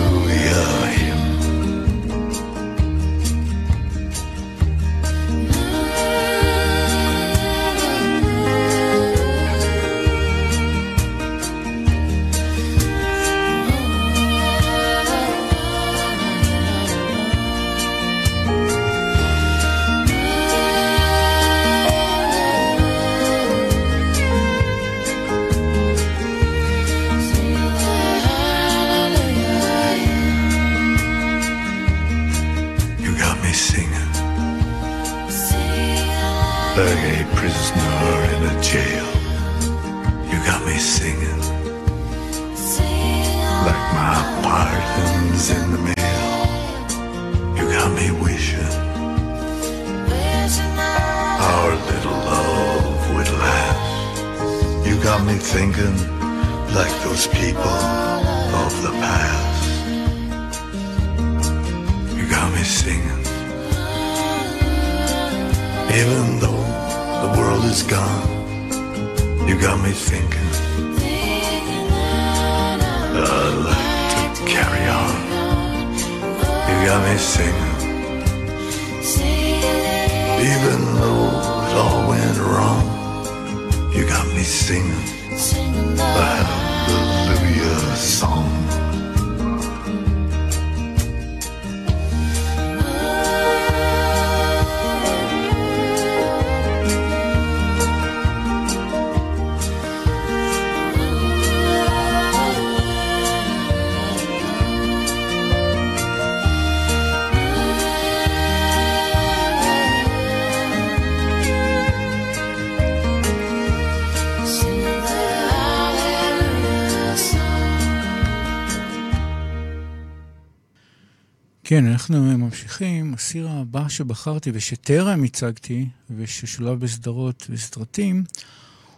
[121.70, 123.13] כן, אנחנו ממשיכים.
[123.13, 125.86] השיר הבא שבחרתי ושטרם הצגתי,
[126.18, 128.24] וששולב בסדרות וסרטים,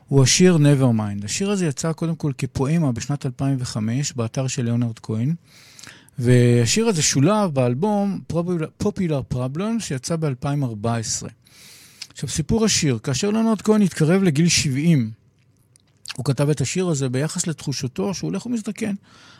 [0.08, 1.26] הוא השיר Nevermind.
[1.26, 5.34] השיר הזה יצא קודם כל כפואמה בשנת 2005, באתר של ליאונרד כהן,
[6.20, 8.22] והשיר הזה שולב באלבום
[8.84, 11.28] Popular Problems, שיצא ב-2014.
[12.12, 15.12] עכשיו, סיפור השיר, כאשר ליאונרד כהן התקרב לגיל 70,
[16.18, 18.94] הוא כתב את השיר הזה ביחס לתחושתו שהוא הולך ומזדקן.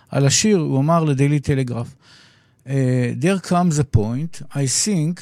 [0.10, 1.96] על השיר הוא אמר לדיילי טלגרף,
[2.70, 5.16] Uh, there comes a point, I think,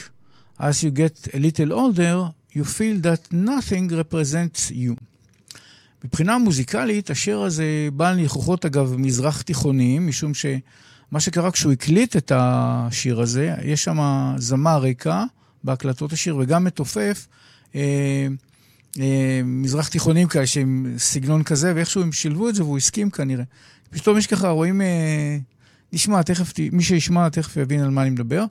[0.60, 4.96] as you get a little older, you feel that nothing represents you.
[6.04, 12.32] מבחינה מוזיקלית, השיר הזה בעל ניחוחות, אגב, מזרח תיכוניים, משום שמה שקרה כשהוא הקליט את
[12.36, 14.00] השיר הזה, יש שם
[14.38, 15.24] זמר ריקה
[15.64, 17.28] בהקלטות השיר וגם מתופף,
[17.76, 18.28] אה,
[19.00, 23.44] אה, מזרח תיכונים כאלה, שהם סגנון כזה, ואיכשהו הם שילבו את זה והוא הסכים כנראה.
[23.90, 24.82] פתאום יש ככה, רואים...
[24.82, 25.38] אה,
[25.94, 28.46] נשמע, תכף, מי שישמע תכף יבין על מה אני מדבר.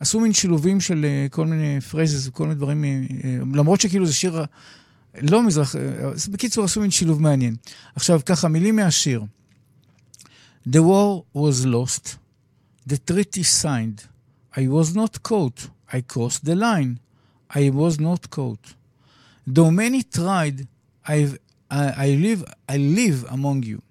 [0.00, 4.14] עשו מין שילובים של uh, כל מיני phrases וכל מיני דברים, uh, למרות שכאילו זה
[4.14, 4.44] שיר
[5.20, 5.74] לא מזרח,
[6.30, 7.56] בקיצור עשו מין שילוב מעניין.
[7.94, 9.24] עכשיו ככה, מילים מהשיר.
[10.68, 12.16] The war was lost,
[12.86, 14.06] the treaty signed,
[14.56, 17.00] I was not caught, I crossed the line,
[17.50, 18.74] I was not caught.
[19.46, 20.68] Though many tried,
[21.04, 21.38] I've,
[21.70, 23.82] I, I, live, I live among you,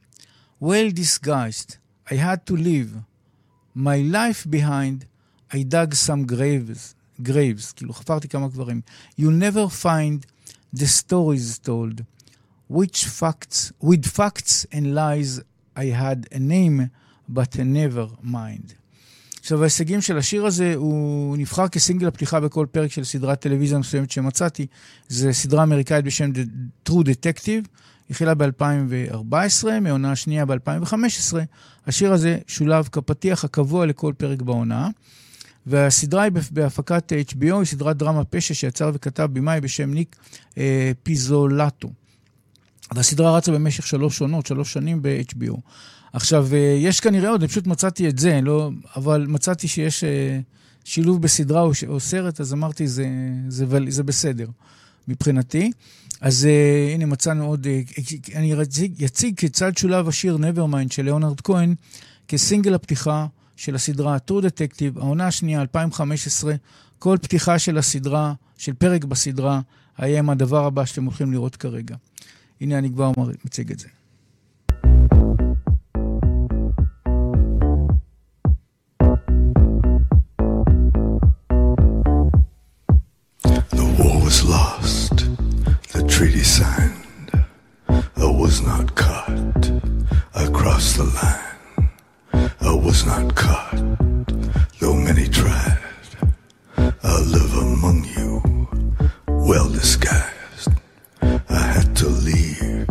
[0.59, 1.77] well disguised.
[2.11, 2.91] I had to leave.
[3.73, 4.97] My life behind,
[5.57, 8.81] I dug some graves, graves, כאילו חפרתי כמה קברים.
[9.19, 10.25] You never find
[10.75, 12.03] the stories told,
[12.69, 15.41] which facts, with facts and lies
[15.75, 16.89] I had a name,
[17.29, 18.73] but a never mind.
[19.39, 24.11] עכשיו, ההישגים של השיר הזה, הוא נבחר כסינגל הפתיחה בכל פרק של סדרת טלוויזיה מסוימת
[24.11, 24.67] שמצאתי.
[25.09, 27.67] זו סדרה אמריקאית בשם The True Detective.
[28.11, 31.37] התחילה ב-2014, מעונה השנייה ב-2015.
[31.87, 34.89] השיר הזה שולב כפתיח הקבוע לכל פרק בעונה.
[35.65, 40.15] והסדרה היא בהפקת HBO, היא סדרת דרמה פשע שיצר וכתב במאי בשם ניק
[40.57, 41.89] אה, פיזולטו.
[42.95, 45.57] והסדרה רצה במשך שלוש עונות, שלוש שנים ב-HBO.
[46.13, 50.39] עכשיו, אה, יש כנראה עוד, אני פשוט מצאתי את זה, לא, אבל מצאתי שיש אה,
[50.83, 53.05] שילוב בסדרה או, או סרט, אז אמרתי, זה,
[53.47, 54.47] זה, זה, זה בסדר
[55.07, 55.71] מבחינתי.
[56.21, 58.53] אז uh, הנה מצאנו עוד, uh, אני
[59.05, 61.75] אציג, כיצד שולב השיר Nevermind של ליאונרד כהן
[62.27, 66.53] כסינגל הפתיחה של הסדרה True Detective, העונה השנייה, 2015,
[66.99, 69.61] כל פתיחה של הסדרה, של פרק בסדרה,
[69.97, 71.95] היה עם הדבר הבא שאתם הולכים לראות כרגע.
[72.61, 73.11] הנה אני כבר
[73.45, 73.87] מציג את זה.
[86.21, 87.31] Treaty signed.
[87.89, 89.71] I was not caught.
[90.35, 91.89] I crossed the line.
[92.61, 93.81] I was not caught,
[94.79, 95.79] though many tried.
[96.77, 98.31] I live among you,
[99.27, 100.69] well disguised.
[101.23, 102.87] I had to leave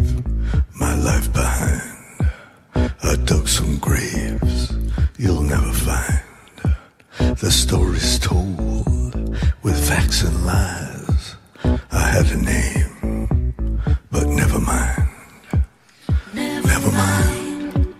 [0.74, 2.26] my life behind.
[2.74, 4.72] I dug some graves
[5.18, 7.36] you'll never find.
[7.38, 11.36] The stories told with facts and lies.
[11.92, 12.99] I had a name.
[14.11, 15.07] But never mind.
[16.33, 17.95] Never mind.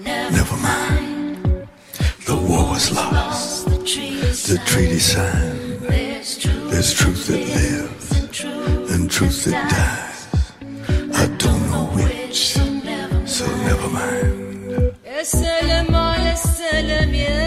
[0.00, 1.68] Never mind.
[2.26, 3.66] The war was lost.
[4.48, 5.80] the treaty signed.
[6.70, 8.06] There's truth that lives
[8.92, 10.18] and truth that dies.
[11.22, 12.40] I don't know which,
[13.36, 14.92] so never mind.
[15.06, 17.45] يا سلام على السلام يا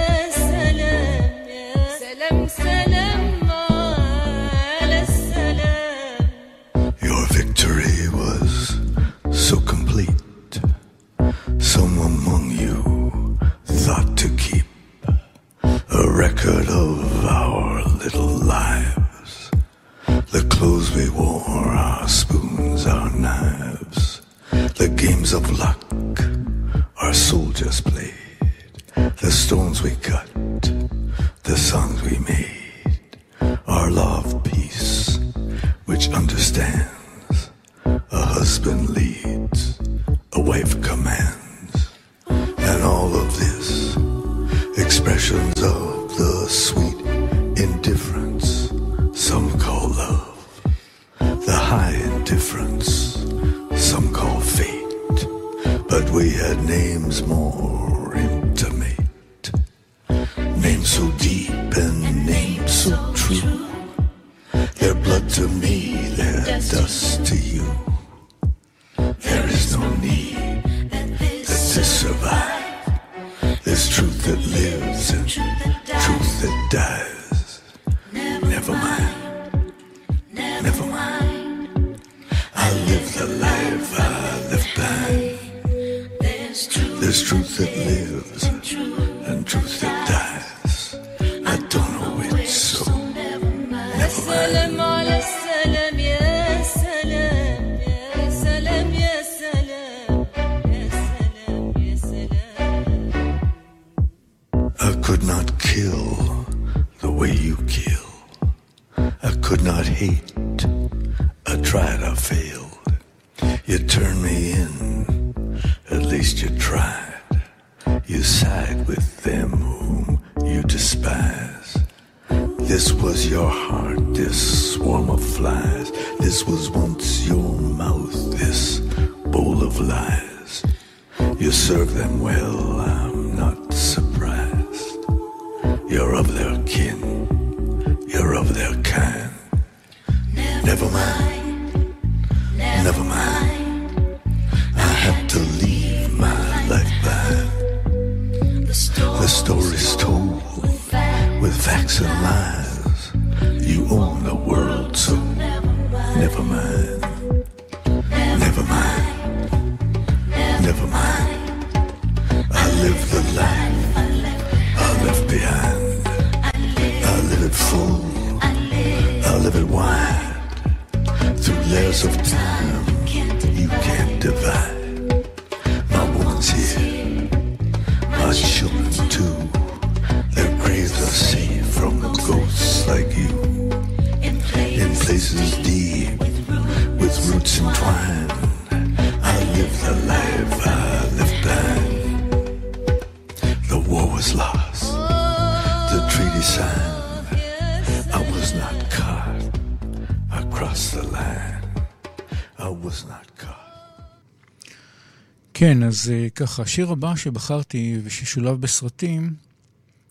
[205.60, 209.34] כן, אז uh, ככה, השיר הבא שבחרתי וששולב בסרטים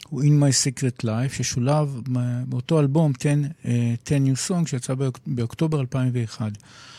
[0.10, 2.02] הוא In My Secret Life, ששולב
[2.48, 3.30] באותו אלבום 10,
[3.64, 3.68] uh,
[4.06, 6.52] 10 New Song שיצא באוק, באוקטובר 2001.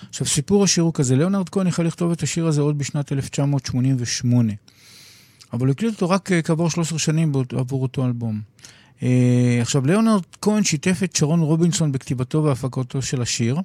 [0.08, 4.52] עכשיו, סיפור השיר הוא כזה, ליאונרד כהן החל לכתוב את השיר הזה עוד בשנת 1988,
[5.52, 8.40] אבל הוא הקליט אותו רק uh, כעבור 13 שנים עבור אותו אלבום.
[9.60, 13.56] עכשיו, ליאונרד כהן שיתף את שרון רובינסון בכתיבתו והפקתו של השיר.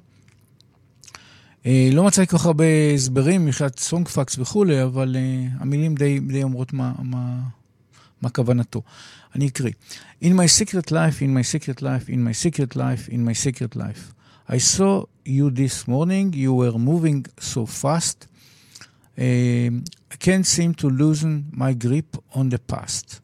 [1.66, 2.64] Uh, לא מצאתי כל כך הרבה
[2.94, 7.40] הסברים מבחינת סונג פאקס וכולי, אבל uh, המילים די, די אומרות מה, מה,
[8.22, 8.82] מה כוונתו.
[9.34, 9.72] אני אקריא.
[10.22, 13.76] In my secret life, in my secret life, in my secret life, in my secret
[13.76, 14.12] life.
[14.48, 18.28] I saw you this morning, you were moving so fast.
[19.18, 19.22] Uh,
[20.14, 23.20] I can't seem to loosen my grip on the past.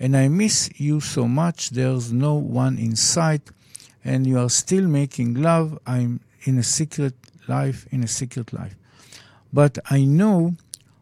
[0.00, 3.44] And I miss you so much, there's no one in sight,
[4.04, 5.78] and you are still making love.
[5.86, 6.12] I'm
[6.48, 7.14] in a secret
[7.48, 8.74] life, in a secret life.
[9.52, 10.54] But I know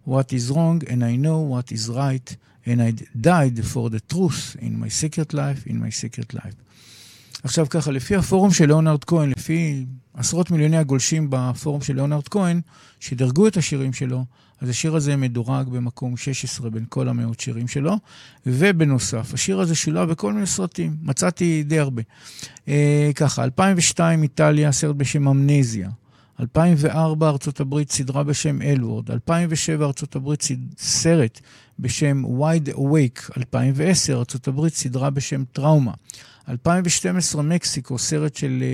[0.04, 2.36] what is wrong and I know what is right,
[2.66, 6.54] and I died for the truth in my secret life, in my secret life.
[7.44, 9.84] עכשיו ככה, לפי הפורום של ליאונרד כהן, לפי
[10.14, 12.60] עשרות מיליוני הגולשים בפורום של ליאונרד כהן,
[13.00, 14.24] שדירגו את השירים שלו,
[14.60, 17.96] אז השיר הזה מדורג במקום 16 בין כל המאות שירים שלו,
[18.46, 22.02] ובנוסף, השיר הזה שולב בכל מיני סרטים, מצאתי די הרבה.
[22.68, 25.90] אה, ככה, 2002 איטליה, סרט בשם אמנזיה.
[26.40, 30.42] 2004 ארצות הברית סדרה בשם The L Word, 2007 ארצות הברית
[30.78, 31.40] סרט
[31.78, 35.92] בשם Wide Awake, 2010 ארצות הברית סדרה בשם טראומה,
[36.48, 38.64] 2012 מקסיקו, סרט של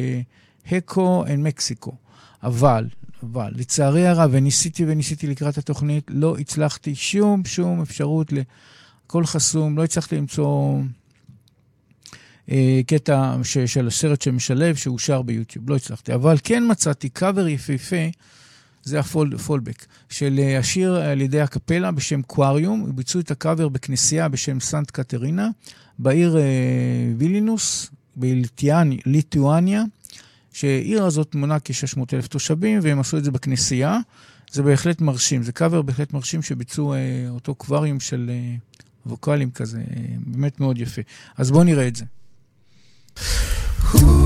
[0.73, 1.93] Hecho en México.
[2.43, 2.87] אבל,
[3.23, 9.85] אבל, לצערי הרב, וניסיתי וניסיתי לקראת התוכנית, לא הצלחתי שום שום אפשרות הכל חסום, לא
[9.85, 10.81] הצלחתי למצוא
[12.87, 16.15] קטע ש, של הסרט שמשלב, שאושר ביוטיוב, לא הצלחתי.
[16.15, 17.97] אבל כן מצאתי קאבר יפהפה,
[18.85, 24.61] זה הפולבק, של אה, השיר על ידי אקפלה בשם קווריום, ביצעו את הקאבר בכנסייה בשם
[24.61, 25.49] סנט קטרינה,
[25.99, 26.43] בעיר אה,
[27.19, 29.83] וילינוס, בליטואניה,
[30.53, 33.99] שהעיר הזאת מונה כ-600 אלף תושבים, והם עשו את זה בכנסייה.
[34.53, 38.55] זה בהחלט מרשים, זה קאבר בהחלט מרשים שביצעו אה, אותו קווריום של אה,
[39.07, 39.85] ווקאלים כזה, אה,
[40.27, 41.03] באמת מאוד יפה.
[41.37, 42.05] אז בואו נראה את זה.
[43.89, 44.18] Who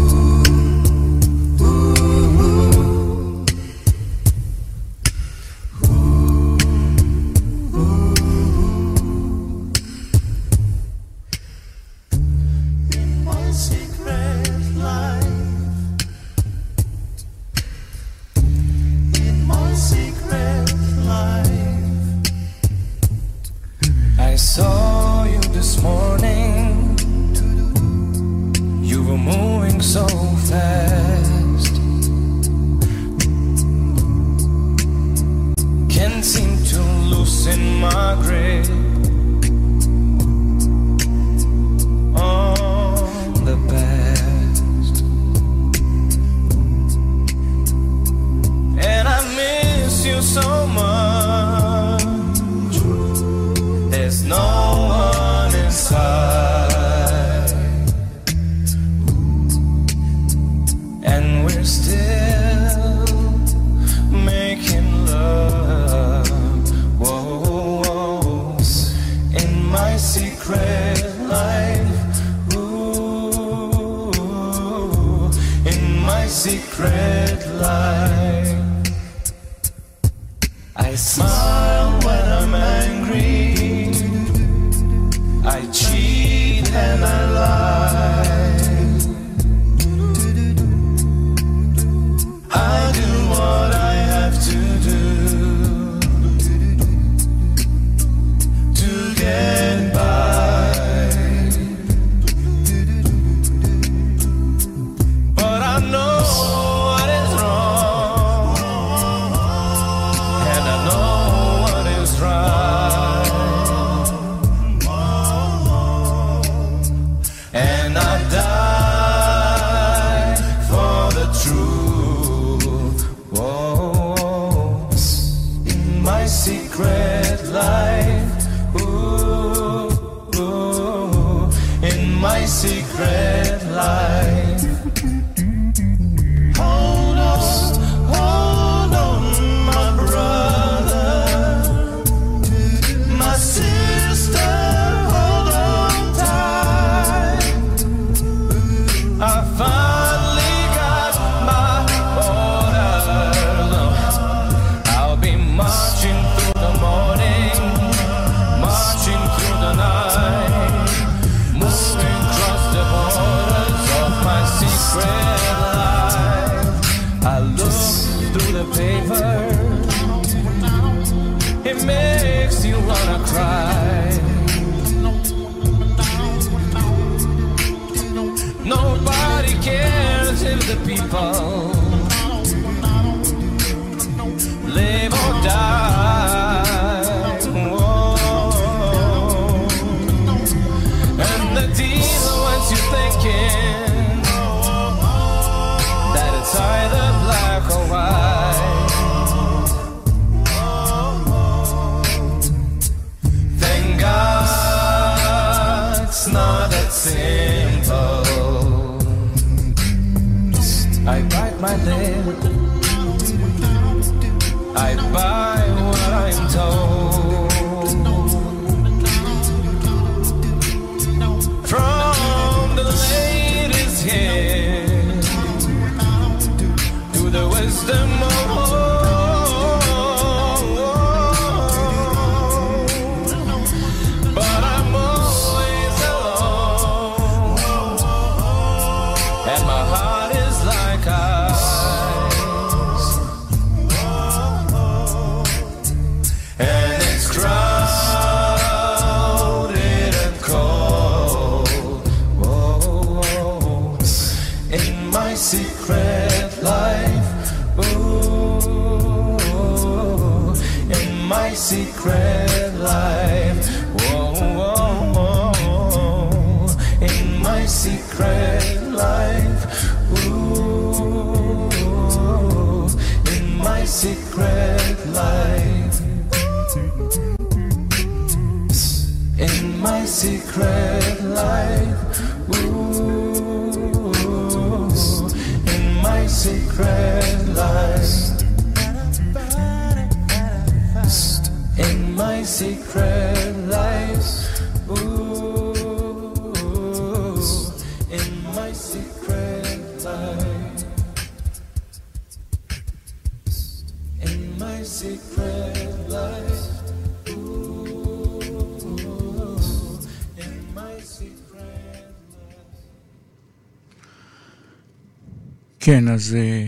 [315.93, 316.67] כן, אז אה,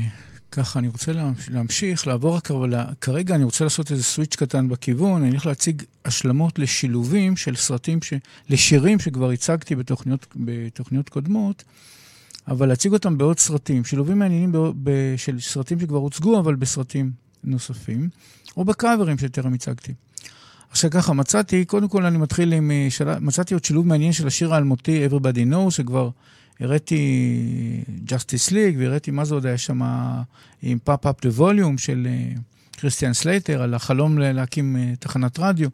[0.53, 4.69] ככה, אני רוצה להמש- להמשיך, לעבור רק, אבל כרגע אני רוצה לעשות איזה סוויץ' קטן
[4.69, 8.13] בכיוון, אני הולך להציג השלמות לשילובים של סרטים, ש...
[8.51, 11.65] לשירים שכבר הצגתי בתוכניות, בתוכניות קודמות,
[12.49, 14.59] אבל להציג אותם בעוד סרטים, שילובים מעניינים ב...
[14.83, 14.91] ב...
[15.17, 17.11] של סרטים שכבר הוצגו, אבל בסרטים
[17.45, 18.09] נוספים,
[18.57, 19.93] או בקאברים שטרם הצגתי.
[20.71, 23.19] עכשיו ככה, מצאתי, קודם כל אני מתחיל עם, אה, של...
[23.19, 26.11] מצאתי עוד שילוב מעניין של השיר האלמותי Everybody Knows, שכבר
[26.61, 29.81] הראיתי Justice League, והראיתי מה זה עוד היה שם
[30.63, 32.07] עם Pump Up the Volume של
[32.77, 35.69] כריסטיאן סלייטר, על החלום להקים אה, תחנת רדיו.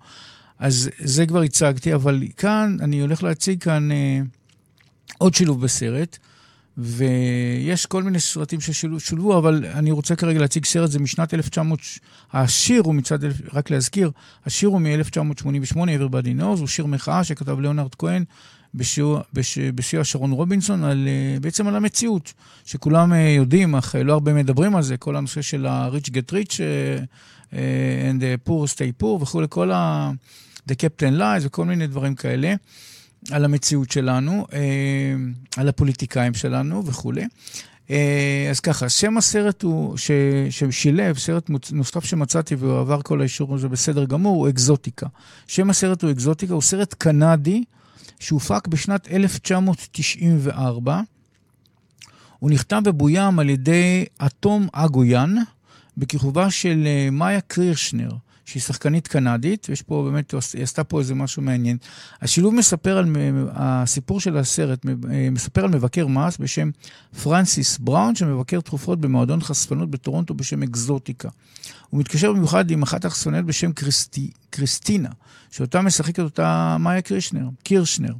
[0.58, 4.20] אז זה כבר הצגתי, אבל כאן, אני הולך להציג כאן אה,
[5.18, 6.18] עוד שילוב בסרט,
[6.78, 11.80] ויש כל מיני סרטים ששולבו, אבל אני רוצה כרגע להציג סרט, זה משנת 1900,
[12.32, 13.18] השיר הוא מצד,
[13.52, 14.10] רק להזכיר,
[14.46, 18.24] השיר הוא מ-1988, Everybody Knows, הוא שיר מחאה שכתב ליאונרד כהן
[18.74, 22.32] בשיעור- בש- שרון רובינסון, על, אה, בעצם על המציאות,
[22.64, 26.32] שכולם אה, יודעים, אך אה, לא הרבה מדברים על זה, כל הנושא של ה-rich get
[26.32, 26.54] rich
[27.52, 30.10] and the poor stay poor וכולי, כל ה...
[30.70, 32.54] the captain lies וכל מיני דברים כאלה.
[33.30, 34.46] על המציאות שלנו,
[35.56, 37.24] על הפוליטיקאים שלנו וכולי.
[38.50, 40.10] אז ככה, שם הסרט הוא, ש,
[40.50, 45.06] ששילב, סרט נוסף שמצאתי והוא עבר כל האישור הזה בסדר גמור, הוא אקזוטיקה.
[45.46, 47.64] שם הסרט הוא אקזוטיקה, הוא סרט קנדי
[48.20, 51.00] שהופק בשנת 1994.
[52.38, 55.34] הוא נכתב ובוים על ידי אטום אגויאן,
[55.96, 58.10] בכיכובה של אה, מאיה קרירשנר,
[58.44, 61.76] שהיא שחקנית קנדית, ויש פה באמת, היא עשתה פה איזה משהו מעניין.
[62.22, 63.16] השילוב מספר על,
[63.52, 66.70] הסיפור של הסרט אה, מספר על מבקר מס בשם
[67.22, 71.28] פרנסיס בראון, שמבקר תרופות במועדון חשפנות בטורונטו בשם אקזוטיקה.
[71.90, 75.08] הוא מתקשר במיוחד עם אחת החשפניות בשם קריסטי, קריסטינה,
[75.50, 78.12] שאותה משחקת אותה מאיה קרישנר, קירשנר.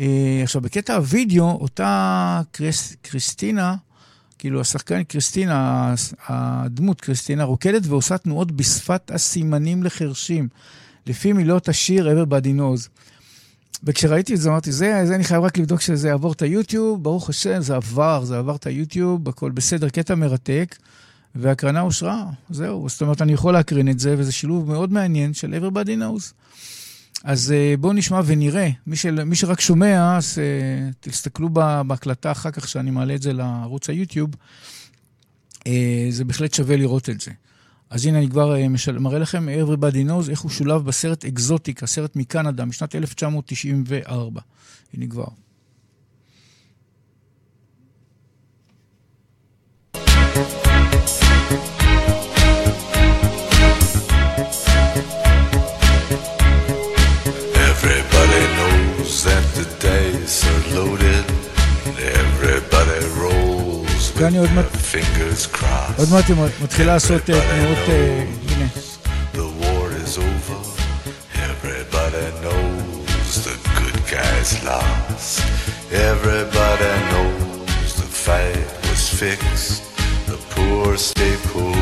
[0.00, 3.74] אה, עכשיו, בקטע הוידאו, אותה קריס, קריסטינה,
[4.38, 5.94] כאילו השחקנית קריסטינה,
[6.28, 10.48] הדמות קריסטינה, רוקדת ועושה תנועות בשפת הסימנים לחרשים,
[11.06, 12.88] לפי מילות השיר Everybody Knows.
[13.84, 17.28] וכשראיתי את זה, אמרתי, זה, זה אני חייב רק לבדוק שזה יעבור את היוטיוב, ברוך
[17.28, 20.76] השם, זה עבר, זה עבר את היוטיוב, הכל בסדר, קטע מרתק,
[21.38, 22.88] והקרנה אושרה, זהו.
[22.88, 26.32] זאת אומרת, אני יכול להקרין את זה, וזה שילוב מאוד מעניין של Everybody Knows.
[27.24, 28.70] אז uh, בואו נשמע ונראה.
[28.86, 31.48] מי, של, מי שרק שומע, אז uh, תסתכלו
[31.86, 34.30] בהקלטה אחר כך, שאני מעלה את זה לערוץ היוטיוב.
[35.58, 35.68] Uh,
[36.10, 37.30] זה בהחלט שווה לראות את זה.
[37.90, 38.98] אז הנה אני כבר משל...
[38.98, 44.40] מראה לכם Everybody Knows, איך הוא שולב בסרט אקזוטיקה, סרט מקנדה, משנת 1994.
[44.94, 45.26] הנה כבר.
[64.15, 65.97] ואני עוד their מעט- fingers crossed.
[65.97, 68.65] עוד מעט היא מתחילה לעשות uh, תנועות, uh, הנה.
[69.33, 70.59] The war is over.
[71.35, 75.41] Everybody knows the good guys lost.
[76.13, 79.81] Everybody knows the fight was fixed.
[80.31, 81.77] The poor stay poor.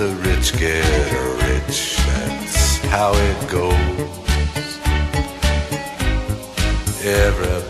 [0.00, 1.10] The rich get
[1.48, 1.78] rich.
[2.08, 2.58] That's
[2.94, 4.68] how it goes.
[7.04, 7.61] Everybody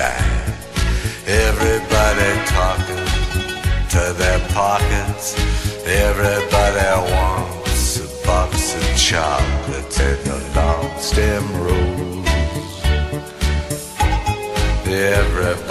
[0.00, 0.24] die.
[1.26, 3.04] Everybody talking
[3.94, 5.26] to their pockets.
[5.86, 12.80] Everybody wants a box of chocolates and a long stem rose.
[14.86, 15.69] Everybody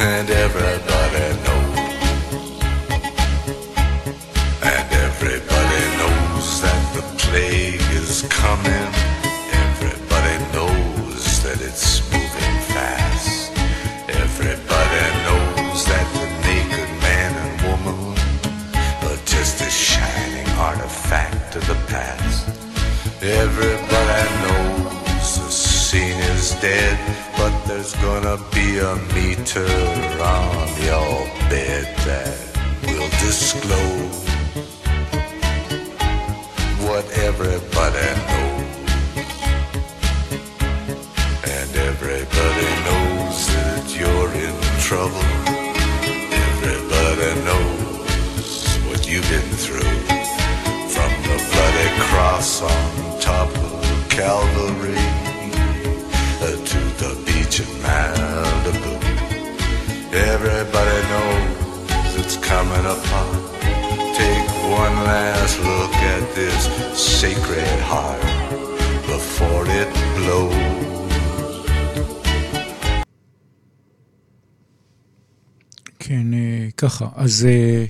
[0.00, 1.47] And everybody
[28.22, 29.64] gonna be a meter
[30.20, 32.34] on your bed that
[32.82, 34.27] will disclose
[65.08, 66.62] last look at this
[67.20, 68.22] sacred heart
[69.12, 70.54] before it blows.
[75.98, 77.08] כן, אה, ככה.
[77.16, 77.84] אז אה,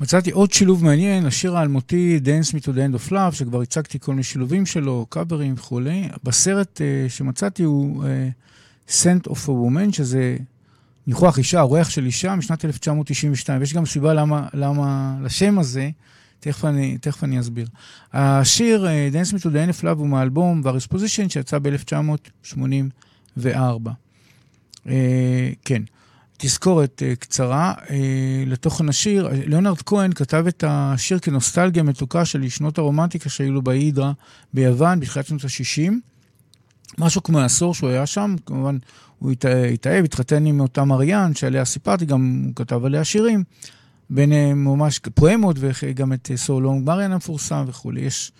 [0.00, 3.98] מצאתי עוד שילוב מעניין, השיר האלמותי Dance Me to the End of Love, שכבר הצגתי
[3.98, 6.08] כל מיני שילובים שלו, קאברים וכולי.
[6.24, 8.28] בסרט אה, שמצאתי הוא אה,
[8.88, 10.36] Scent of a Woman, שזה
[11.10, 15.90] ניחוח אישה, אורח של אישה משנת 1992, ויש גם סיבה למה, למה לשם הזה,
[16.40, 17.66] תכף אני, תכף אני אסביר.
[18.12, 23.46] השיר אה, Dance Me to the Love הוא מהאלבום Position שיצא ב-1984.
[24.88, 25.82] אה, כן.
[26.36, 27.96] תזכורת אה, קצרה אה,
[28.46, 29.28] לתוכן השיר.
[29.46, 34.12] ליאונרד כהן כתב את השיר כנוסטלגיה מתוקה של שנות הרומנטיקה שהיו לו בהידרה
[34.54, 35.92] ביוון בתחילת שנות ה-60.
[36.98, 38.78] משהו כמו עשור שהוא היה שם, כמובן
[39.18, 43.44] הוא הת- התאהב, התחתן עם אותה מריאן שעליה סיפרתי, גם הוא כתב עליה שירים,
[44.10, 48.00] ביניהם ממש פואמות וגם את סולונג מריאן המפורסם וכולי.
[48.00, 48.32] יש...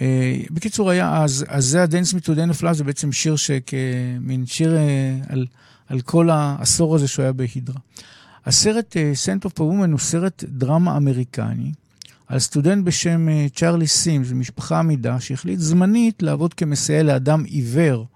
[0.00, 5.16] אה, בקיצור, היה אז, אז זה End of Love, זה בעצם שיר שכמין שיר אה,
[5.28, 5.46] על,
[5.88, 7.80] על כל העשור הזה שהוא היה בהידרה.
[8.46, 11.72] הסרט אה, Scent of a הוא סרט דרמה אמריקני
[12.32, 18.06] על סטודנט בשם אה, צ'רלי סימס, משפחה עמידה, שהחליט זמנית לעבוד כמסייע לאדם עיוור.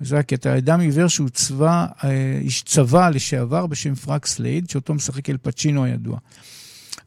[0.00, 5.30] וזה הקטע, אדם עיוור שהוא צבא, אה, איש צבא לשעבר בשם פרנק סלייד, שאותו משחק
[5.30, 6.18] אל פצ'ינו הידוע.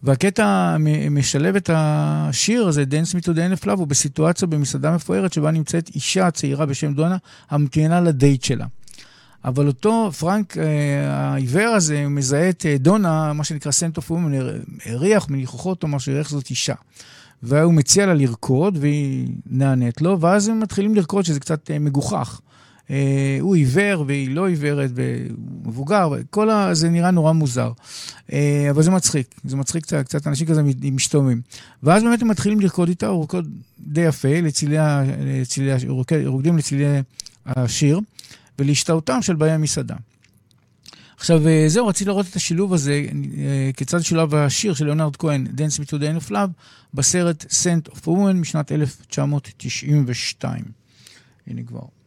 [0.03, 0.77] והקטע
[1.11, 5.33] משלב את השיר הזה, Dance Me to the End of Love, הוא בסיטואציה במסעדה מפוארת
[5.33, 7.17] שבה נמצאת אישה צעירה בשם דונה,
[7.49, 8.65] הממתינה לדייט שלה.
[9.45, 10.63] אבל אותו פרנק אה,
[11.11, 14.31] העיוור הזה מזהה את אה, דונה, מה שנקרא Scent of a Woman,
[14.85, 16.73] הריח מניחוחות או משהו, איך זאת אישה.
[17.43, 22.41] והוא מציע לה לרקוד, והיא נענית לו, ואז הם מתחילים לרקוד, שזה קצת אה, מגוחך.
[23.39, 26.73] הוא עיוור והיא לא עיוורת, והוא מבוגר, וכל ה...
[26.73, 27.71] זה נראה נורא מוזר.
[28.69, 30.61] אבל זה מצחיק, זה מצחיק קצת, קצת אנשים כזה
[30.91, 31.41] משתוממים.
[31.83, 33.41] ואז באמת הם מתחילים לרקוד איתה, הוא רוקד
[33.79, 34.77] די יפה, לצילי,
[35.25, 35.71] לצילי,
[36.25, 36.85] רוקדים לצילי
[37.45, 37.99] השיר,
[38.59, 39.95] ולהשתאותם של באי המסעדה.
[41.17, 43.05] עכשיו, אה, זהו, רציתי לראות את השילוב הזה,
[43.37, 46.49] אה, כיצד שולב השיר של ליאונרד כהן, Dance Me to the End of Love,
[46.93, 50.63] בסרט Sent of Woman משנת 1992.
[51.47, 51.98] הנה כבר.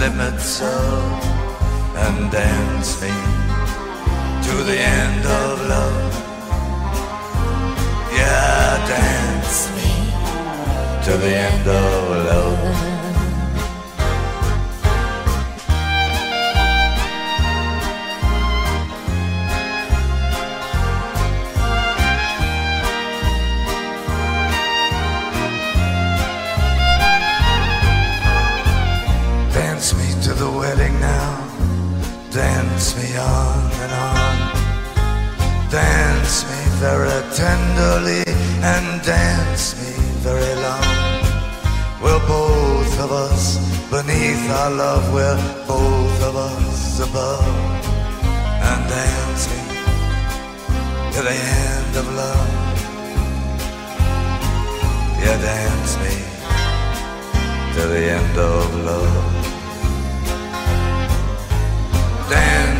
[0.00, 1.24] Limits of,
[1.94, 3.12] and dance me
[4.46, 6.14] to the end of love.
[8.10, 9.92] Yeah, dance me
[11.04, 12.89] to the end of love.
[32.80, 34.36] Dance me on and on.
[35.70, 38.24] Dance me very tenderly
[38.72, 39.92] and dance me
[40.24, 40.86] very long.
[42.02, 43.58] We're both of us
[43.90, 45.36] beneath our love, we're
[45.68, 47.44] both of us above.
[48.68, 49.60] And dance me
[51.12, 52.50] to the end of love.
[55.20, 56.16] Yeah, dance me
[57.74, 59.40] to the end of love.
[62.30, 62.59] Dance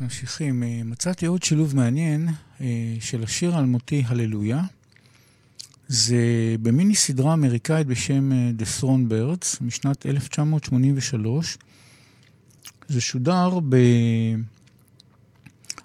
[0.00, 0.62] ממשיכים.
[0.62, 2.28] אה, מצאתי עוד שילוב מעניין
[2.60, 2.66] אה,
[3.00, 4.62] של השיר האלמותי הללויה.
[5.88, 6.16] זה
[6.62, 11.58] במיני סדרה אמריקאית בשם אה, The Throne Birds משנת 1983.
[12.88, 13.58] זה שודר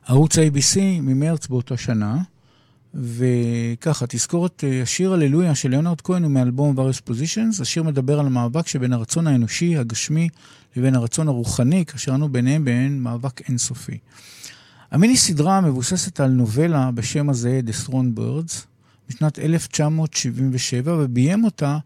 [0.07, 2.21] בערוץ ABC ממרץ באותה שנה,
[2.93, 7.61] וככה, תזכורת, אה, השיר הללויה של ליאונרד כהן הוא מאלבום various positions.
[7.61, 10.29] השיר מדבר על המאבק שבין הרצון האנושי, הגשמי,
[10.75, 13.97] לבין הרצון הרוחני, כאשר אנו ביניהם בין מאבק אינסופי.
[14.91, 18.53] המיני סדרה מבוססת על נובלה בשם הזה, The Throne Birds,
[19.09, 21.77] משנת 1977, וביים אותה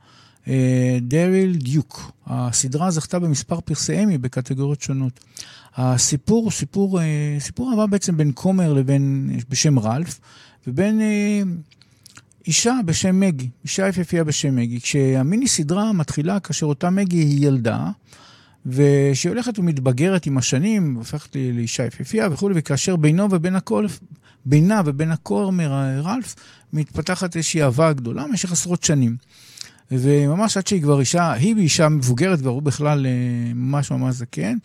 [0.48, 2.12] אה, דריל דיוק.
[2.26, 5.20] הסדרה זכתה במספר פרסי אמי בקטגוריות שונות.
[5.76, 10.20] הסיפור הוא סיפור, אה, סיפור אהבה בעצם בין כומר לבין, בשם רלף,
[10.68, 11.42] ובין אה,
[12.48, 14.82] אישה בשם מגי, אישה יפהפייה בשם מגי.
[14.82, 17.90] כשהמיני סדרה מתחילה כאשר אותה מגי היא ילדה,
[18.66, 23.86] ושהיא הולכת ומתבגרת עם השנים, הופכת לאישה יפהפייה וכולי, וכאשר בינו ובין הכל,
[24.46, 25.72] בינה ובין הכומר
[26.04, 26.36] רלף,
[26.74, 29.18] מתפתחת איזושהי אהבה גדולה במשך עשרות שנים.
[29.92, 34.58] וממש עד שהיא כבר אישה, היא אישה מבוגרת והוא בכלל אה, ממש ממש זקן.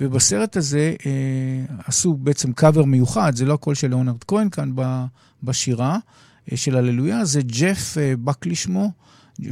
[0.00, 4.72] ובסרט הזה אה, עשו בעצם קאבר מיוחד, זה לא הקול של ליאונרד כהן כאן
[5.42, 5.98] בשירה
[6.52, 8.92] אה, של הללויה, זה ג'ף אה, בקלי שמו,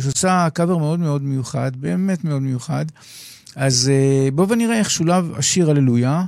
[0.00, 2.86] שעושה קאבר מאוד מאוד מיוחד, באמת מאוד מיוחד.
[3.56, 6.24] אז אה, בואו ונראה איך שולב השיר הללויה.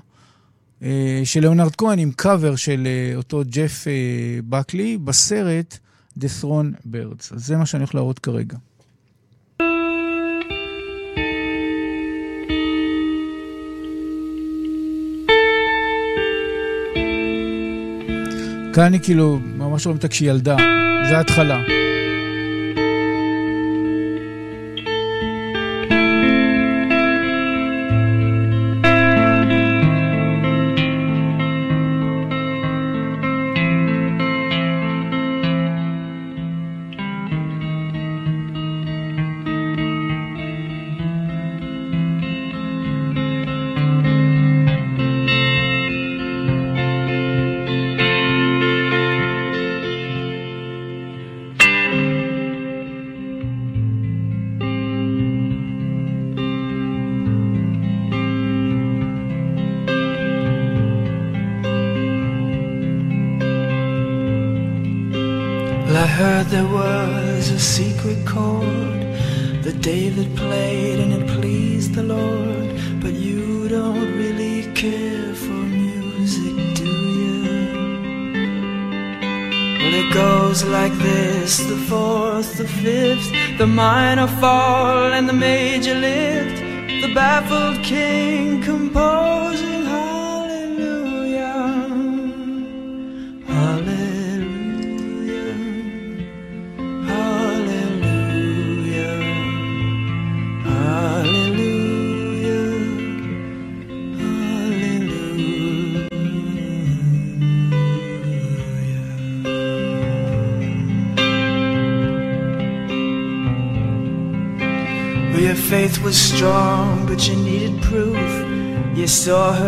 [0.82, 3.84] אה, של ליאונרד כהן עם קאבר של אה, אותו ג'ף
[4.48, 5.78] בקלי בסרט
[6.18, 7.34] The Throne Birds.
[7.34, 8.56] אז זה מה שאני הולך להראות כרגע.
[18.74, 20.56] כאן אני כאילו ממש רואים אותה כשהיא ילדה,
[21.08, 21.87] זה ההתחלה.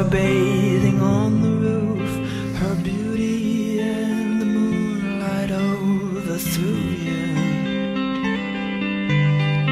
[0.02, 2.10] Her bathing on the roof,
[2.56, 7.26] her beauty and the moonlight overthrew you.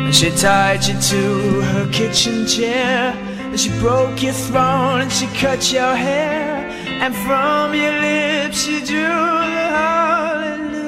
[0.05, 3.15] And she tied you to her kitchen chair,
[3.51, 6.69] and she broke your throne, and she cut your hair,
[7.03, 8.99] and from your lips she drew
[9.57, 10.88] the hallelujah.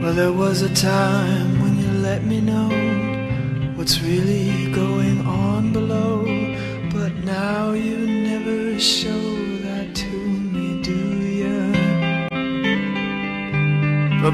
[0.00, 1.33] Well, there was a time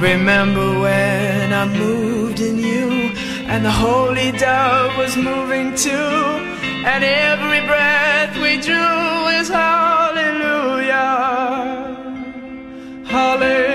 [0.00, 3.12] remember when I moved in you,
[3.46, 10.96] and the holy dove was moving too, and every breath we drew is hallelujah,
[13.04, 13.69] hallelujah,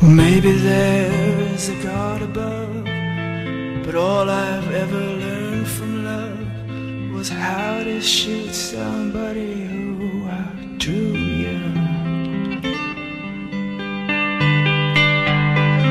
[0.00, 2.84] Maybe there's a God above,
[3.84, 11.58] but all I've ever learned from love was how to shoot somebody who outdrew you.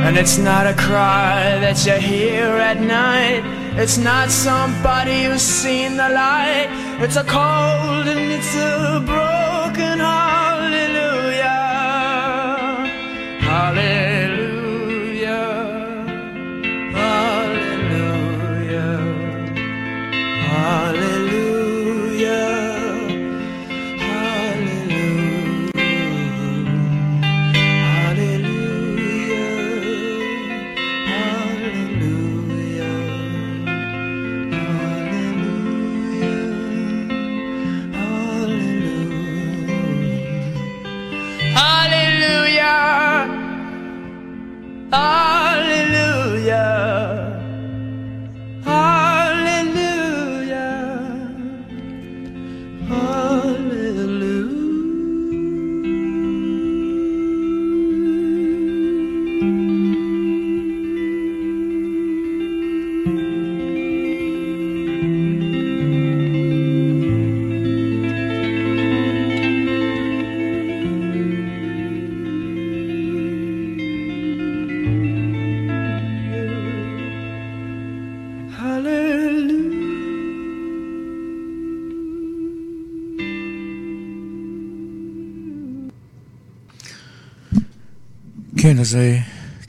[0.06, 3.44] And it's not a cry that you hear at night.
[3.78, 6.70] It's not somebody who's seen the light.
[7.02, 9.37] It's a cold and it's a broken
[13.78, 14.07] morning.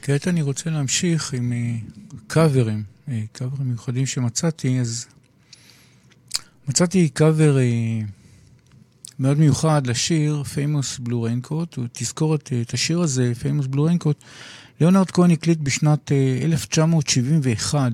[0.09, 1.75] כעת אני רוצה להמשיך עם אה,
[2.27, 5.07] קאברים, אה, קאברים מיוחדים שמצאתי, אז
[6.67, 7.99] מצאתי קאבר אה,
[9.19, 14.23] מאוד מיוחד לשיר Famous Blue Raincoat, תזכור את, את השיר הזה, Famous Blue Raincoat,
[14.81, 17.91] ליאונרד כהן הקליט בשנת אה, 1971,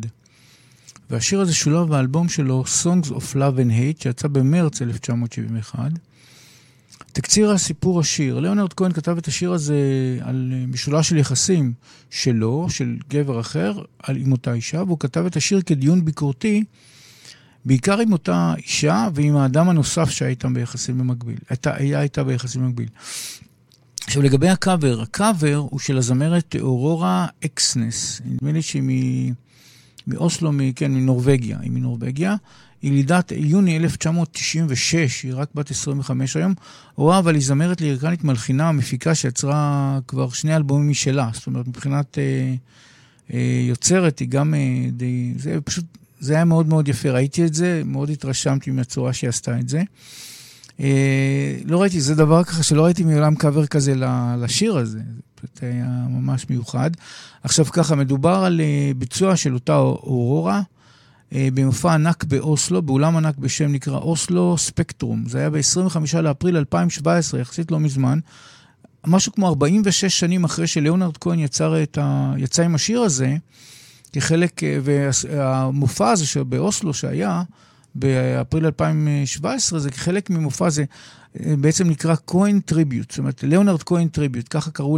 [1.09, 5.91] והשיר הזה שולב באלבום שלו Songs of Love and Hate, שיצא במרץ 1971.
[7.15, 8.39] תקציר הסיפור השיר.
[8.39, 9.75] ליאונרד כהן כתב את השיר הזה
[10.21, 11.73] על אה, משולש של יחסים
[12.09, 16.63] שלו, של גבר אחר, על, עם אותה אישה, והוא כתב את השיר כדיון ביקורתי,
[17.65, 21.37] בעיקר עם אותה אישה ועם האדם הנוסף שהיה איתם ביחסים במקביל.
[21.49, 22.89] הייתה, היה איתה ביחסים במקביל.
[24.03, 29.33] עכשיו לגבי הקאבר, הקאבר הוא של הזמרת אורורה אקסנס, נדמה לי שהיא.
[30.07, 30.71] מאוסלו, מ...
[30.71, 32.35] כן, מנורבגיה, היא מנורבגיה.
[32.85, 36.53] היא לידת יוני 1996, היא רק בת 25 היום.
[36.97, 41.29] אורה, אבל היא זמרת לירקנית מלחינה, מפיקה שיצרה כבר שני אלבומים משלה.
[41.33, 42.53] זאת אומרת, מבחינת אה,
[43.33, 45.33] אה, יוצרת, היא גם אה, די...
[45.37, 45.85] זה פשוט,
[46.19, 47.09] זה היה מאוד מאוד יפה.
[47.09, 49.81] ראיתי את זה, מאוד התרשמתי מהצורה שהיא עשתה את זה.
[50.79, 53.93] אה, לא ראיתי, זה דבר ככה שלא ראיתי מעולם קאבר כזה
[54.37, 54.99] לשיר הזה.
[55.59, 56.91] זה היה ממש מיוחד.
[57.43, 60.61] עכשיו ככה, מדובר על אה, ביצוע של אותה אורורה.
[61.35, 65.23] אה, במופע ענק באוסלו, באולם ענק בשם נקרא אוסלו ספקטרום.
[65.27, 68.19] זה היה ב-25 לאפריל 2017, יחסית לא מזמן.
[69.07, 72.33] משהו כמו 46 שנים אחרי שליאונרד כהן יצר, את ה...
[72.37, 73.35] יצא עם השיר הזה,
[74.13, 77.43] כחלק, אה, והמופע הזה שבאוסלו שהיה,
[77.95, 80.83] באפריל 2017, זה כחלק ממופע זה
[81.39, 84.97] אה, בעצם נקרא כהן Tribute, זאת אומרת, ליאונרד כהן Tribute, ככה קראו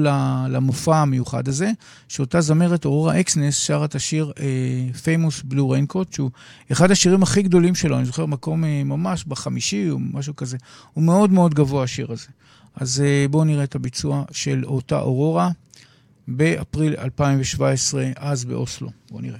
[0.50, 1.72] למופע המיוחד הזה,
[2.08, 4.32] שאותה זמרת אורורה אקסנס שרה את השיר
[5.04, 6.32] Famous Blue Raincoat, שהוא
[6.72, 10.58] אחד השירים הכי גדולים שלו, אני זוכר מקום uh, ממש בחמישי או משהו כזה,
[10.94, 12.28] הוא מאוד מאוד גבוה השיר הזה.
[12.76, 15.50] אז אה, בואו נראה את הביצוע של אותה אורורה
[16.28, 18.90] באפריל 2017, אז באוסלו.
[19.12, 19.40] בואו נראה.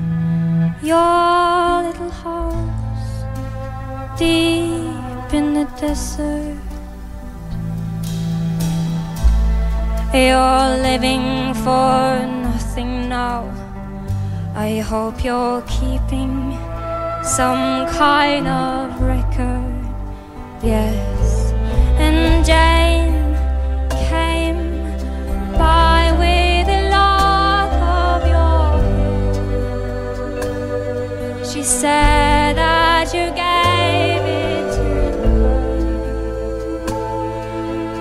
[0.83, 3.23] your little house
[4.17, 6.57] deep in the desert.
[10.11, 13.45] You're living for nothing now.
[14.55, 16.57] I hope you're keeping
[17.23, 19.85] some kind of record.
[20.63, 21.51] Yes,
[21.99, 22.80] and Jane
[31.81, 34.83] said that you gave it to
[35.23, 35.65] her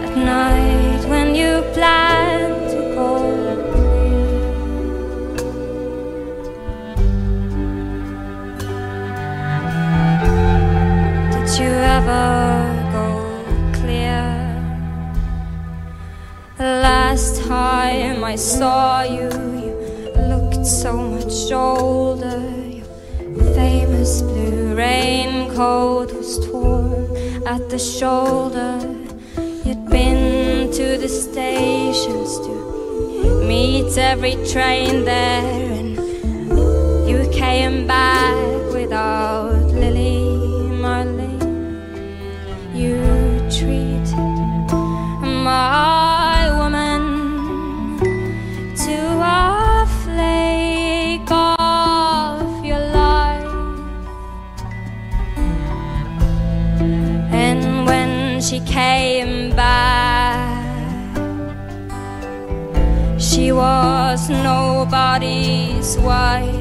[0.05, 3.11] at night when you planned to go
[3.73, 4.28] clear.
[11.32, 12.28] Did you ever
[12.93, 13.07] go
[13.81, 14.28] clear?
[16.59, 19.31] The last time I saw you,
[19.65, 19.74] you
[20.28, 21.99] looked so much older.
[25.60, 28.78] Raincoat was torn at the shoulder.
[29.64, 35.96] You'd been to the stations to meet every train there, and
[37.08, 38.49] you came back
[64.31, 66.59] nobody's wife.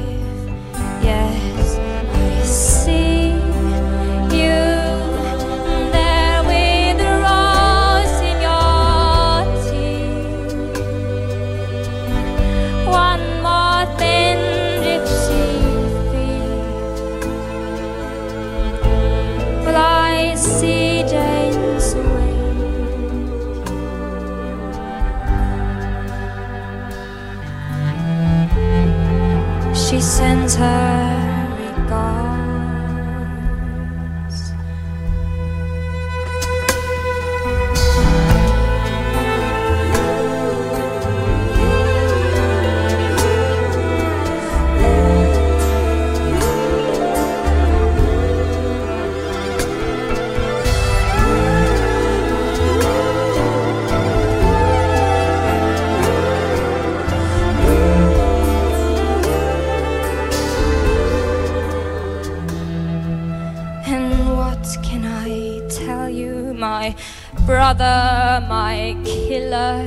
[67.80, 69.82] My killer?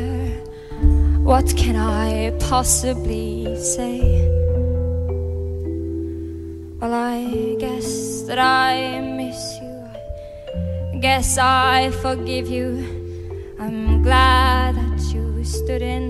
[1.24, 4.02] What can I possibly say?
[6.80, 11.00] Well, I guess that I miss you.
[11.02, 12.68] Guess I forgive you.
[13.60, 16.03] I'm glad that you stood in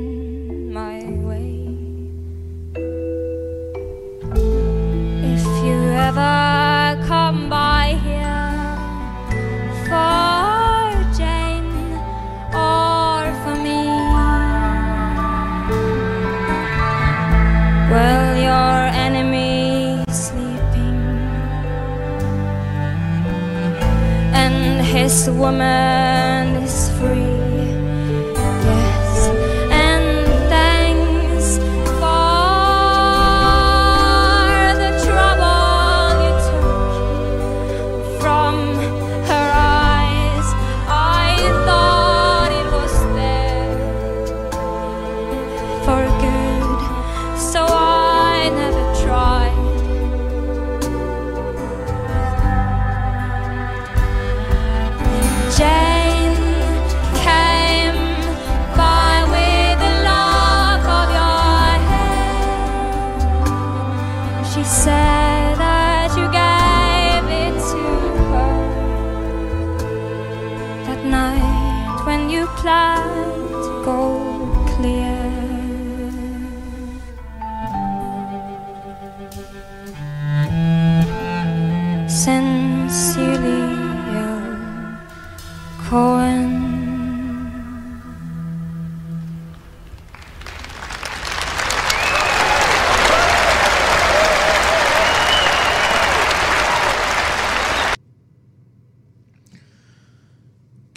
[25.14, 26.33] this woman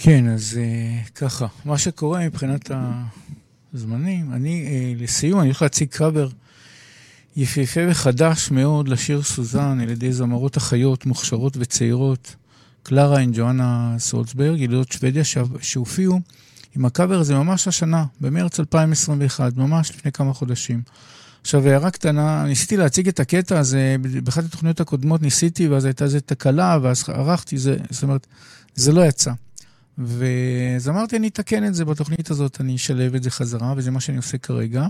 [0.07, 2.71] כן, אז uh, ככה, מה שקורה מבחינת
[3.75, 4.67] הזמנים, אני,
[4.99, 6.29] uh, לסיום, אני הולך להציג קאבר
[7.37, 12.37] יפהפה וחדש מאוד לשיר סוזן על ידי זמרות אחיות מוכשרות וצעירות,
[12.83, 16.21] קלרה עם ג'ואנה סולצברג, ילידות שוודיה, שה- שהופיעו
[16.77, 20.83] עם הקאבר הזה ממש השנה, במרץ 2021, ממש לפני כמה חודשים.
[21.41, 26.19] עכשיו, הערה קטנה, ניסיתי להציג את הקטע הזה, באחת התוכניות הקודמות ניסיתי, ואז הייתה איזו
[26.27, 28.27] תקלה, ואז ערכתי זה, זאת אומרת,
[28.75, 29.33] זה לא יצא.
[29.99, 34.01] ואז אמרתי, אני אתקן את זה בתוכנית הזאת, אני אשלב את זה חזרה, וזה מה
[34.01, 34.87] שאני עושה כרגע.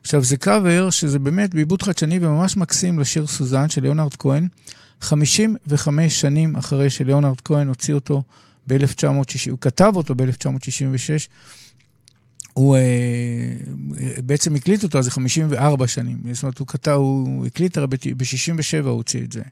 [0.00, 4.48] עכשיו, זה קאבר שזה באמת בעיבוד חדשני וממש מקסים לשיר סוזן של ליאונרד כהן,
[5.00, 8.22] 55 שנים אחרי שליאונרד כהן הוציא אותו
[8.66, 11.28] ב-1960, הוא כתב אותו ב-1966,
[12.52, 12.82] הוא אה,
[14.24, 16.18] בעצם הקליט אותו, אז זה 54 שנים.
[16.32, 19.42] זאת אומרת, הוא כתב, הוא הקליט, הרי ב-67 הוא הוציא את זה,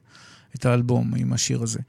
[0.55, 1.79] את האלבום עם השיר הזה.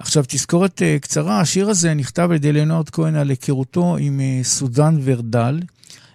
[0.00, 4.40] עכשיו, תזכורת אה, קצרה, השיר הזה נכתב על ידי ליאונרד כהן על היכרותו עם אה,
[4.42, 5.60] סוזן ורדל.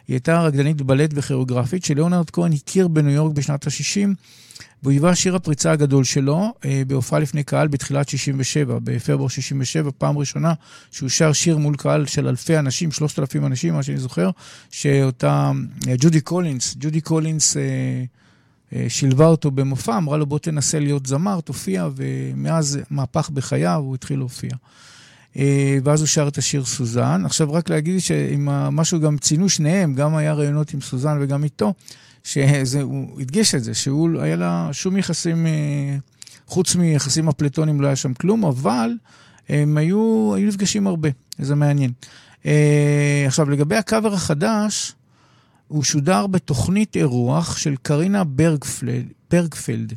[0.07, 4.09] היא הייתה רקדנית בלט וכוריאוגרפית שליאונרד כהן הכיר בניו יורק בשנת ה-60,
[4.83, 10.17] והוא היווה שיר הפריצה הגדול שלו אה, בהופעה לפני קהל בתחילת 67, בפברואר 67, פעם
[10.17, 10.53] ראשונה
[10.91, 14.29] שהוא שר שיר מול קהל של אלפי אנשים, 3,000 אנשים, מה שאני זוכר,
[14.71, 15.51] שאותה
[15.99, 17.63] ג'ודי קולינס, ג'ודי קולינס אה,
[18.87, 24.19] שילבה אותו במופע, אמרה לו בוא תנסה להיות זמר, תופיע, ומאז מהפך בחייו, הוא התחיל
[24.19, 24.49] להופיע.
[25.37, 27.25] אה, ואז הוא שר את השיר סוזן.
[27.25, 31.73] עכשיו רק להגיד שעם משהו גם ציינו שניהם, גם היה ראיונות עם סוזן וגם איתו,
[32.23, 35.97] שהוא הדגיש את זה, שהוא היה לה שום יחסים, אה,
[36.47, 38.89] חוץ מיחסים אפלטונים לא היה שם כלום, אבל
[39.49, 41.09] הם היו, היו נפגשים הרבה,
[41.39, 41.91] זה מעניין.
[42.45, 44.93] אה, עכשיו לגבי הקאבר החדש,
[45.67, 49.93] הוא שודר בתוכנית אירוח של קרינה ברגפלד, ברגפלד.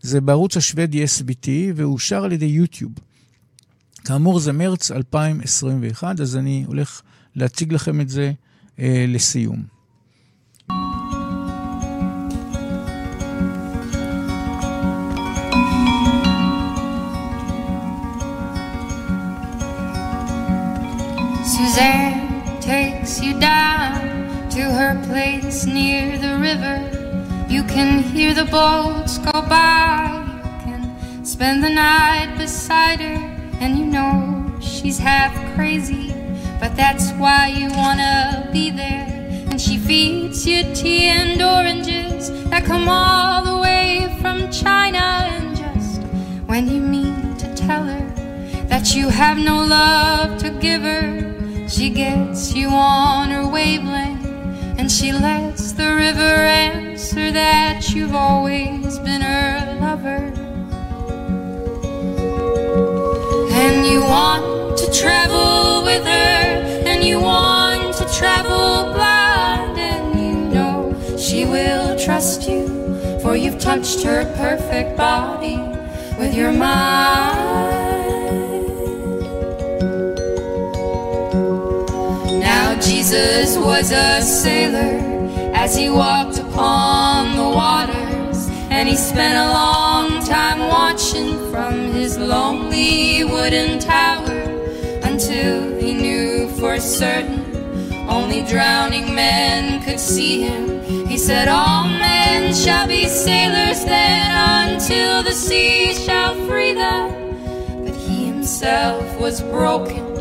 [0.00, 2.92] זה בערוץ השוודי SBT, והוא שר על ידי יוטיוב.
[4.04, 7.02] כאמור, זה מרץ 2021, אז אני הולך
[7.36, 8.32] להציג לכם את זה
[8.78, 9.78] אה, לסיום.
[21.52, 24.07] Suzanne takes you down
[24.58, 26.78] to her place near the river.
[27.48, 30.10] You can hear the boats go by.
[30.42, 33.20] You can spend the night beside her,
[33.60, 36.12] and you know she's half crazy,
[36.58, 39.06] but that's why you wanna be there.
[39.48, 45.04] And she feeds you tea and oranges that come all the way from China.
[45.34, 46.02] And just
[46.46, 48.06] when you mean to tell her
[48.66, 54.17] that you have no love to give her, she gets you on her wavelength,
[54.88, 60.32] and she lets the river answer that you've always been her lover.
[63.52, 70.54] And you want to travel with her, and you want to travel blind, and you
[70.54, 72.66] know she will trust you,
[73.20, 75.58] for you've touched her perfect body
[76.18, 77.77] with your mind.
[83.08, 85.00] Jesus was a sailor
[85.54, 92.18] as he walked upon the waters, and he spent a long time watching from his
[92.18, 94.42] lonely wooden tower
[95.04, 97.46] until he knew for certain
[98.10, 101.06] only drowning men could see him.
[101.06, 107.86] He said, All men shall be sailors then until the sea shall free them.
[107.86, 110.17] But he himself was broken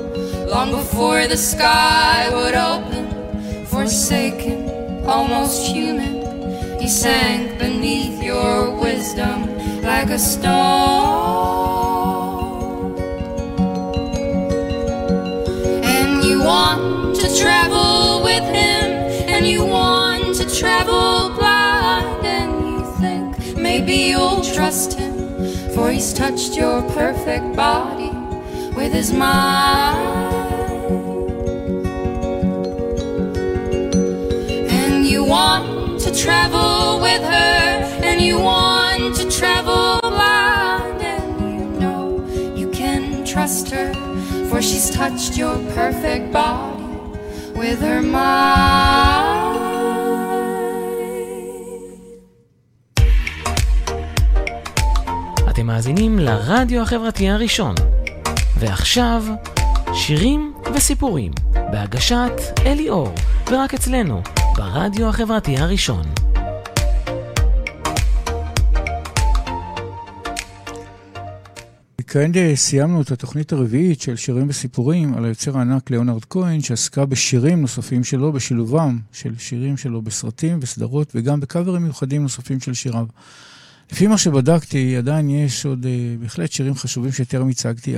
[0.48, 3.66] long before the sky would open.
[3.66, 10.48] Forsaken, almost human, he sank beneath your wisdom like a stone.
[15.84, 18.88] And you want to travel with him,
[19.28, 25.14] and you want to travel blind, and you think maybe you'll trust him,
[25.74, 28.17] for he's touched your perfect body
[28.78, 29.98] with his mind.
[34.80, 37.60] And you want to travel with her,
[38.10, 42.02] and you want to travel blind, and you know
[42.62, 43.90] you can trust her,
[44.50, 46.84] for she's touched your perfect body
[47.62, 49.58] with her mind.
[55.68, 57.76] מאזינים לרדיו החברתי הראשון.
[58.60, 59.24] ועכשיו,
[59.94, 62.32] שירים וסיפורים, בהגשת
[62.66, 63.16] אלי אור,
[63.52, 64.22] ורק אצלנו,
[64.56, 66.06] ברדיו החברתי הראשון.
[72.08, 77.06] כעת אה, סיימנו את התוכנית הרביעית של שירים וסיפורים על היוצר הענק ליאונרד כהן, שעסקה
[77.06, 83.06] בשירים נוספים שלו, בשילובם של שירים שלו בסרטים וסדרות, וגם בקאברים מיוחדים נוספים של שיריו.
[83.92, 87.96] לפי מה שבדקתי, עדיין יש עוד uh, בהחלט שירים חשובים שטרם הצגתי,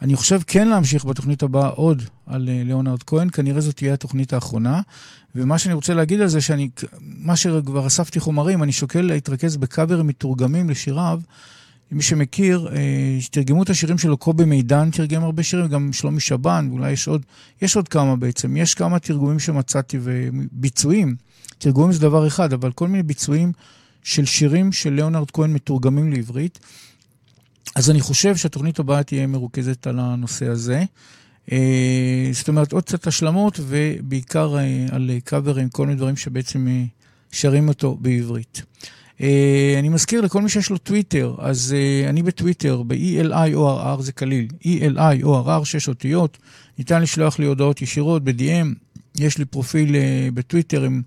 [0.00, 4.32] ואני חושב כן להמשיך בתוכנית הבאה עוד על uh, ליאונרד כהן, כנראה זאת תהיה התוכנית
[4.32, 4.80] האחרונה.
[5.34, 6.68] ומה שאני רוצה להגיד על זה, שאני,
[7.00, 11.20] מה שכבר אספתי חומרים, אני שוקל להתרכז בקאברים מתורגמים לשיריו.
[11.92, 16.68] מי שמכיר, אה, תרגמו את השירים שלו, קובי מידן תרגם הרבה שירים, גם שלומי שבן,
[16.70, 17.22] ואולי יש עוד,
[17.62, 18.56] יש עוד כמה בעצם.
[18.56, 21.16] יש כמה תרגומים שמצאתי וביצועים.
[21.58, 23.52] תרגומים זה דבר אחד, אבל כל מיני ביצועים
[24.06, 26.58] של שירים של ליאונרד כהן מתורגמים לעברית.
[27.74, 30.84] אז אני חושב שהתוכנית הבאה תהיה מרוכזת על הנושא הזה.
[31.52, 36.84] אה, זאת אומרת, עוד קצת השלמות, ובעיקר אה, על קאברים, כל מיני דברים שבעצם אה,
[37.32, 38.62] שרים אותו בעברית.
[39.78, 41.74] אני מזכיר לכל מי שיש לו טוויטר, אז
[42.08, 46.38] אני בטוויטר, ב-ELIORR זה קליל, ELIORR, שש אותיות,
[46.78, 48.66] ניתן לשלוח לי הודעות ישירות ב-DM,
[49.18, 49.94] יש לי פרופיל
[50.34, 51.02] בטוויטר עם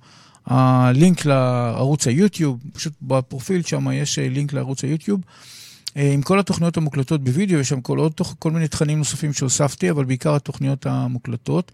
[0.50, 5.22] הלינק לערוץ היוטיוב, פשוט בפרופיל שם יש uh, לינק לערוץ היוטיוב.
[5.22, 9.92] Uh, עם כל התוכניות המוקלטות בווידאו, יש שם כל, עוד, כל מיני תכנים נוספים שהוספתי,
[9.92, 11.72] אבל בעיקר התוכניות המוקלטות.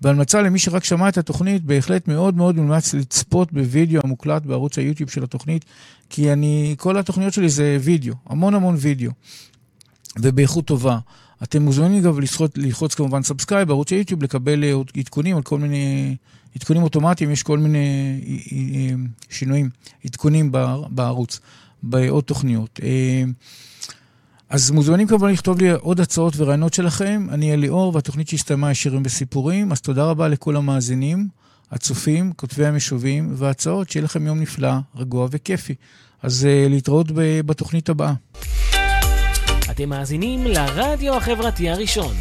[0.00, 5.10] בהמלצה למי שרק שמע את התוכנית, בהחלט מאוד מאוד מומלץ לצפות בווידאו המוקלט בערוץ היוטיוב
[5.10, 5.64] של התוכנית,
[6.10, 9.10] כי אני, כל התוכניות שלי זה וידאו, המון המון וידאו,
[10.18, 10.98] ובאיכות טובה.
[11.42, 12.12] אתם מוזמנים גם
[12.56, 16.16] ללחוץ, כמובן subscribe בערוץ היוטיוב, לקבל אה, עדכונים על כל מיני,
[16.56, 17.78] עדכונים אוטומטיים, יש כל מיני
[18.26, 18.94] אה, אה,
[19.30, 19.70] שינויים,
[20.04, 20.52] עדכונים
[20.88, 21.40] בערוץ,
[21.82, 22.80] בעוד תוכניות.
[24.48, 27.26] אז מוזמנים כמובן לכתוב לי עוד הצעות ורעיונות שלכם.
[27.30, 29.72] אני אליאור, והתוכנית שהסתיימה היא שירים וסיפורים.
[29.72, 31.28] אז תודה רבה לכל המאזינים,
[31.70, 33.90] הצופים, כותבי המשובים וההצעות.
[33.90, 35.74] שיהיה לכם יום נפלא, רגוע וכיפי.
[36.22, 37.06] אז להתראות
[37.46, 38.14] בתוכנית הבאה.
[39.70, 42.14] אתם מאזינים לרדיו החברתי הראשון.